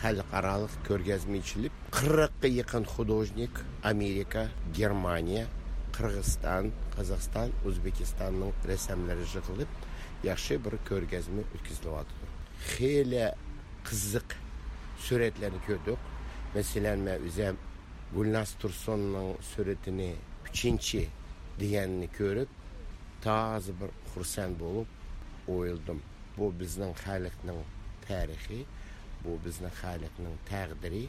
[0.00, 3.54] xalqaro ko'rgazma ichilib qirqqa yaqin художник
[3.92, 4.42] amerika
[4.78, 5.44] germaniya
[5.96, 6.64] qirg'iziston
[6.96, 9.70] qozog'iston o'zbekistonning rassamlari yig'ilib
[10.30, 12.24] yaxshi bir ko'rgazma o'tkazilyapti.
[12.72, 13.24] Xeyli
[13.88, 14.28] qiziq
[15.06, 15.98] suratlarni ko'rdik.
[16.54, 17.56] Masalan man o'zim
[18.14, 20.10] gulnaz tursunning suratini
[20.48, 21.02] uchinchi
[21.60, 22.50] deganini ko'rib
[23.24, 24.88] toza bir xursand bo'lib
[25.54, 25.98] o'yildim.
[26.36, 27.60] Bu bizning xalqning
[28.06, 28.58] tarixi.
[29.24, 31.04] Bu bizning xalqning taqdiri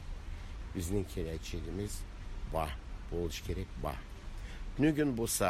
[0.75, 1.93] bizning kelajagimiz
[2.53, 2.71] bor
[3.11, 3.99] bo'lishi kerak bor
[4.79, 5.49] bugun bo'lsa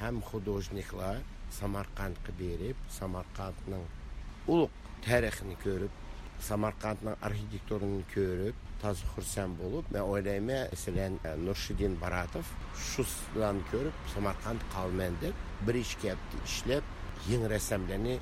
[0.00, 1.16] ham художниклар
[1.60, 3.84] samarqandga berib samarqandning
[4.52, 4.74] ulug'
[5.06, 5.92] tarixini ko'rib
[6.48, 12.46] samarqandning arxitekturini ko'rib toza xursand bo'lib men o'ylayman masalan e, nurshiddin baratov
[12.88, 15.34] shularni ko'rib samarqand qolman deb
[15.66, 16.84] bir ish hafta ishlab
[17.30, 18.14] yangi rasmlarni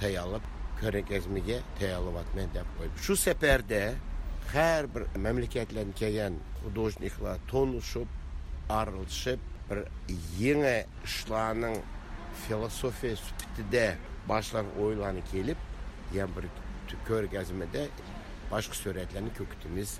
[0.00, 0.44] tayyorlab
[0.82, 3.82] ko'rgazmaga tayyorlayapman deb qo'ydi shu safarda
[4.54, 8.08] har bir mamlakatlardan kelgan художниклар tonishib
[8.78, 9.78] aralashib bir
[10.44, 10.78] yangi
[11.08, 11.76] ishlarning
[12.42, 13.86] filosofiya sifatida
[14.30, 15.58] boshlan o'ylanib kelib
[16.16, 16.44] yana bir
[17.08, 17.82] ko'rgazmada
[18.52, 19.90] boshqa suratlarni ko'kitimiz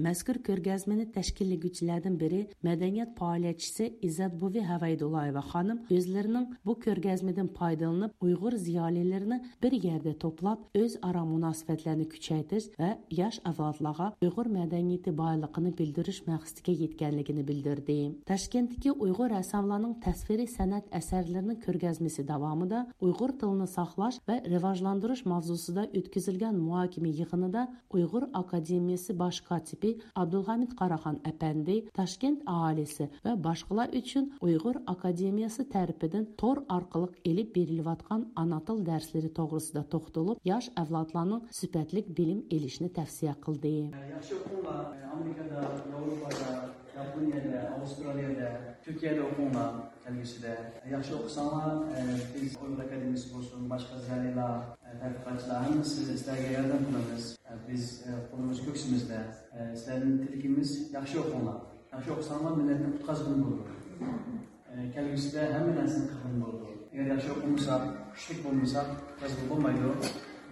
[0.00, 8.56] Məzkur körgəzməni təşkilləgüçilərdən biri mədəniyyət fəaliyyətçisi İzzət Buvi Havaydullayeva xanım özlərinin bu körgəzmədən faydalanıb Uyğur
[8.56, 12.88] ziyalilərini bir yerdə toplab öz ara münasibətlərini küçəytiş və
[13.18, 17.98] yaş avladlara Uyğur mədəniyyəti baylığını bildiriş məqsədiga yetkənligini bildirdi.
[18.32, 26.56] Təşkəndəki Uyğur rəssamlarının təsviri sənət əsərlərinin körgəzməsi davamında Uyğur dilini saxlaş və rivojlandırış mavzusunda ötküzülgən
[26.56, 34.30] mühakimə yığınında Uyğur Akademiyası baş katibi katibi Abdulhamid Qaraxan əpəndi Taşkent əhalisi və başqalar üçün
[34.40, 42.12] Uyğur Akademiyası tərəfindən tor arqalıq elib beriləvatqan ana til dərsləri toğrusunda toxtulub, yaş əvladlarının sifətlik
[42.16, 43.74] bilim elişini tövsiyə qıldı.
[44.14, 45.58] Yaxşı oxunlar, Amerikada,
[45.96, 46.52] Avropada,
[46.96, 48.48] Yaponiyada, Avstraliyada,
[48.84, 50.56] Türkiyədə oxunlar gəlmişdə.
[50.90, 51.86] Yaxşı oxusanlar,
[52.34, 57.30] biz Uyğur Akademiyası olsun, başqa zəlilər, tədqiqatçılar hamısı sizlərə yardım qılırıq.
[57.68, 57.88] Biz
[58.30, 59.22] qolumuz köksümüzdə.
[59.52, 61.56] Ee, e, sizlərin dediyimiz yaxşı oxunlar.
[61.92, 63.66] Yaxşı oxusanlar millətin utqaz bunu olur.
[64.00, 66.70] Ee, e, Gəlmişdə həm nəsinin qırğını olur.
[66.92, 67.78] Əgər yaxşı oxumusa,
[68.14, 68.84] güclük olmasa,
[69.20, 69.92] qazılıb olmaydı.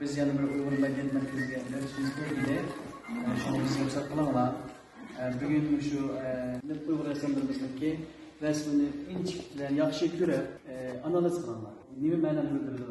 [0.01, 2.59] Biz yəni bir Uyğur mədəniyyət mərkəzinə gəlmişik deyildi.
[3.24, 4.55] E, şunu biz yüksək qılınlar.
[5.20, 6.30] E, bugün şu e,
[6.88, 7.94] Uyğur rəssamlarımızdakı
[8.44, 11.79] rəsmini inçiklər yaxşı görüb e, analiz qılanlar.
[12.01, 12.90] Niyə mənə müdürlüyü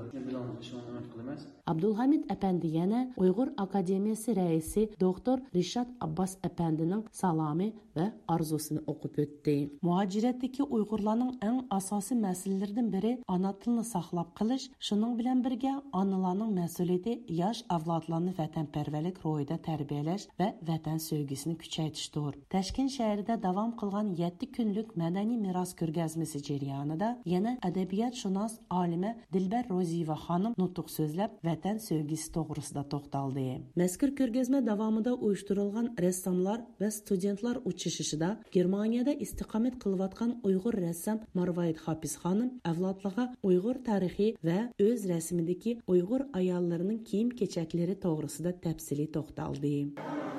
[1.69, 9.55] Abdulhamid əpəndi yenə Uyğur Akademiyası rəisi doktor Rişad Abbas əpəndinin salami və arzusunu oxub ötdü.
[9.85, 17.17] Muhacirətdəki Uyğurların ən əsası məsələlərdən biri ana dilini saxlab qılış, şunun bilan birgə anaların məsuliyyəti
[17.39, 22.39] yaş avladlarını vətənpərvərlik royida tərbiyələş və vətən sevgisini küçəytişdir.
[22.53, 29.15] Təşkin şəhərində davam qılğan 7 günlük mədəni miras görgəzməsi cəryanında yana ədəbiyyat şunas alim müəllimə
[29.33, 33.61] Dilbər Roziyeva xanım nutq sözləb vətən sevgisi toğrusunda toxtaldı.
[33.79, 42.17] Məzkur körgəzmə davamında uyuşturulğan rəssamlar və studentlar uçuşuşida Germaniyada istiqamət qılıbatqan Uyğur rəssam Marvayit Hafiz
[42.23, 50.38] xanım əvladlığa Uyğur tarixi və öz rəsmindəki Uyğur ayallarının kiyim keçəkləri toğrusunda təfsili toxtaldı.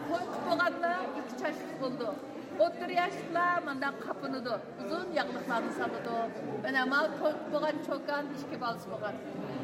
[3.11, 4.61] Kaşla mandan kapınıdı.
[4.87, 6.31] Uzun yaklıklarını sabıdı.
[6.65, 9.15] Ben ama çok boğan çokan işki balsı boğan.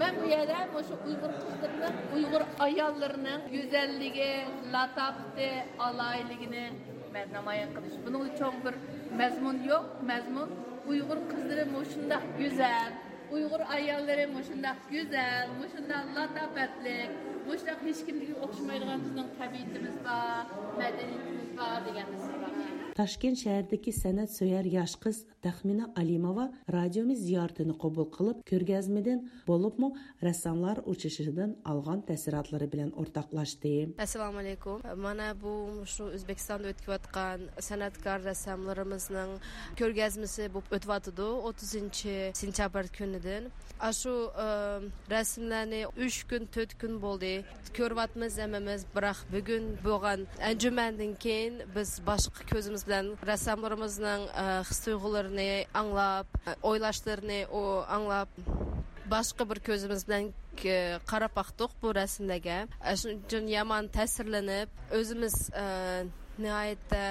[0.01, 0.79] Ben bu yere bu
[1.09, 6.69] Uygur kızlarının, Uygur ayarlarının güzelliği, latafeti, alaylığını
[7.15, 7.93] ben namayan kılış.
[8.07, 8.75] Bunun çok bir
[9.17, 9.85] mezmun yok.
[10.03, 10.51] Mezmun
[10.89, 12.93] Uygur kızları moşunda güzel.
[13.33, 15.49] Uygur ayarları moşunda güzel.
[15.59, 17.11] Moşunda latafetlik.
[17.47, 20.47] Moşunda hiç kimdeki okşamayla bizim tabiatimiz var,
[20.79, 22.07] medeniyetimiz var diyen
[22.97, 29.91] Ташкент шәһәрдәге сәнәт сөяр яш кыз Тахмина Алимова радиомыз зияртын кабул кылып, күргәзмәдән булыпмы
[30.25, 33.93] рәссамлар учрышыдан алган тәсиратлары белән ортаклашты.
[34.01, 34.81] Ассаламу алейкум.
[34.97, 39.37] Мана бу шу Үзбекстанда үткәп аткан сәнәткар рәссамларыбызның
[39.77, 43.51] күргәзмәсе булып үтеп атыды 30 сентябрь көнедән.
[43.77, 44.17] Ашу
[45.13, 47.35] рәсемләрне 3 көн, 4 көн булды.
[47.77, 54.27] Көрүп атмыз әмәмез, бирок бүген булган әнҗүмәндән кин без башка көзimiz bilan rassamlarimizning
[54.69, 55.51] his tuyg'ularini
[55.83, 56.27] anglab
[56.71, 57.63] o'ylashlarni u
[57.99, 58.41] anglab
[59.15, 60.31] boshqa bir ko'zimiz bilan
[61.13, 62.59] qarab baqdiq bu rasmlarga
[63.03, 65.37] shuning uchun yomon ta'sirlanib o'zimiz
[66.39, 67.05] nihoyatda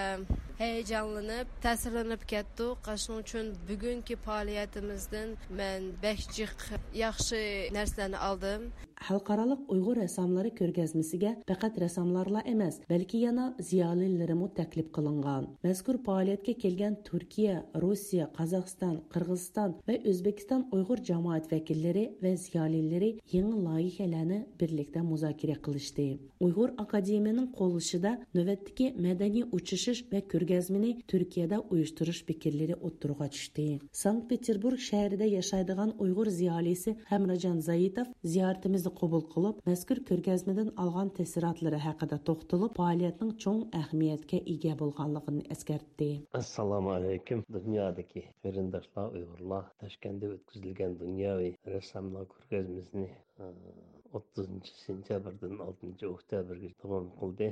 [0.59, 2.89] heyecanlanıp, təsirlənib getdik.
[3.03, 6.67] Shuning uchun bugungi faoliyatimizdan men bekjiq
[7.03, 7.41] yaxshi
[7.75, 8.69] narsalarni oldim.
[9.05, 15.51] халыкаралык уйгыр рәссамлары күргәзмәсегә фақат рәссамларла емес, бәлки яна зиялилері му тәклиф кылынган.
[15.61, 23.59] Мәзкур фәалияткә келген Түркия, Россия, Қазақстан, Қырғызстан ва Өзбекстан уйгыр жамаат вәкилләре ва зиялилері яңа
[23.67, 26.07] лаиһәләрне берлектә музакирә кылышты.
[26.39, 33.81] Уйгыр академияның колышыда нәүәттәге мәдәни ұчышыш ва күргәзмәне Түркияда уйыштырыш фикерләре оттырга төште.
[33.93, 42.17] Санкт-Петербург шәһәрендә яшайдыған уйгыр зиялисе Хәмраҗан Заитов зияртимизне qabul qilib, mazkur ko'rgazmadan olgan ta'sirotlari haqida
[42.29, 46.09] to'xtalib, faoliyatning cho'ng ahamiyatga ega bo'lganligini eskartdi.
[46.41, 47.43] Assalomu alaykum.
[47.57, 53.09] Dunyodagi qarindoshlar, Uyg'urlar Toshkentda o'tkazilgan dunyoviy rassomlar ko'rgazmasini
[54.15, 57.47] 30 sentyabrdan 6 oktyabrga davom qildi.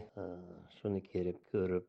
[0.78, 1.86] Shuni kelib ko'rib,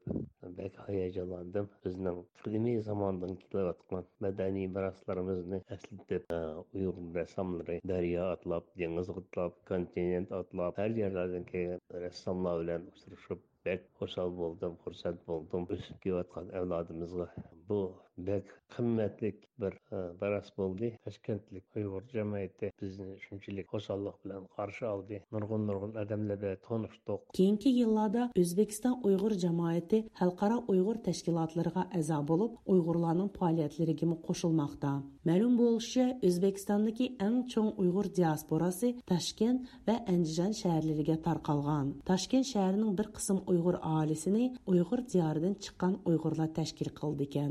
[0.58, 1.68] bek hayajonlandim.
[1.84, 6.28] Bizning qadimiy zamondan kelayotgan madaniy meroslarimizni eslatib,
[6.76, 13.86] Uyg'ur rassomlari daryo atlab, dengiz atlab, kontinent atlab, har yerlardan kelgan rassomlar bilan uchrashib bek
[13.98, 15.68] xushal bo'ldim, xursand bo'ldim.
[15.76, 17.28] O'sib kelayotgan avlodimizga
[17.68, 17.80] bu
[18.18, 18.44] bek
[18.76, 19.74] qimmatlik bir
[20.20, 20.88] baras bo'ldi.
[21.04, 25.22] Toshkentlik Uyg'ur jamiyati bizni shunchalik xushallıq bilan qarshi oldi.
[25.34, 27.20] Nurg'un nurg'un odamlar bilan tanishdik.
[27.38, 34.92] Keyingi yillarda O'zbekiston Uyg'ur jamoati xalqaro Uyg'ur tashkilotlariga a'zo bo'lib, Uyg'urlarning faoliyatlariga qo'shilmoqda.
[35.28, 41.86] Ma'lum bo'lishicha, O'zbekistondagi eng cho'ng Uyg'ur diasporasi Toshkent va Andijon shaharlariga tarqalgan.
[42.10, 47.50] Toshkent shahrining bir qism Uyg'ur oilasini Uyg'ur diyoridan chiqqan Uyg'urlar tashkil qildi ekan.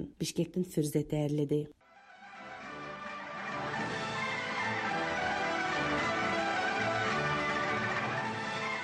[0.56, 1.68] Bishkekdan Firza tayyorladi.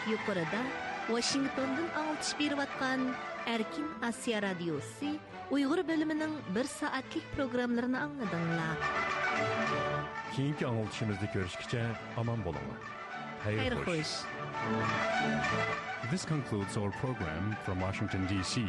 [0.10, 0.62] Yuqorida
[1.08, 3.00] Washingtondan alçış berip atkan
[3.46, 5.06] Erkin Asya Radyosu
[5.52, 8.76] Uyghur bölümünün bir saatlik programlarını anladыңlar.
[10.36, 11.86] Keyinki anıltışımızda görüşkice
[12.18, 12.76] aman bolama.
[13.44, 13.88] Hayır, Hayır hoş.
[13.88, 14.08] hoş.
[16.12, 18.62] This concludes our program from Washington, D.C.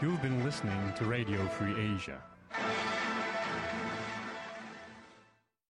[0.00, 2.22] You've been listening to Radio Free Asia.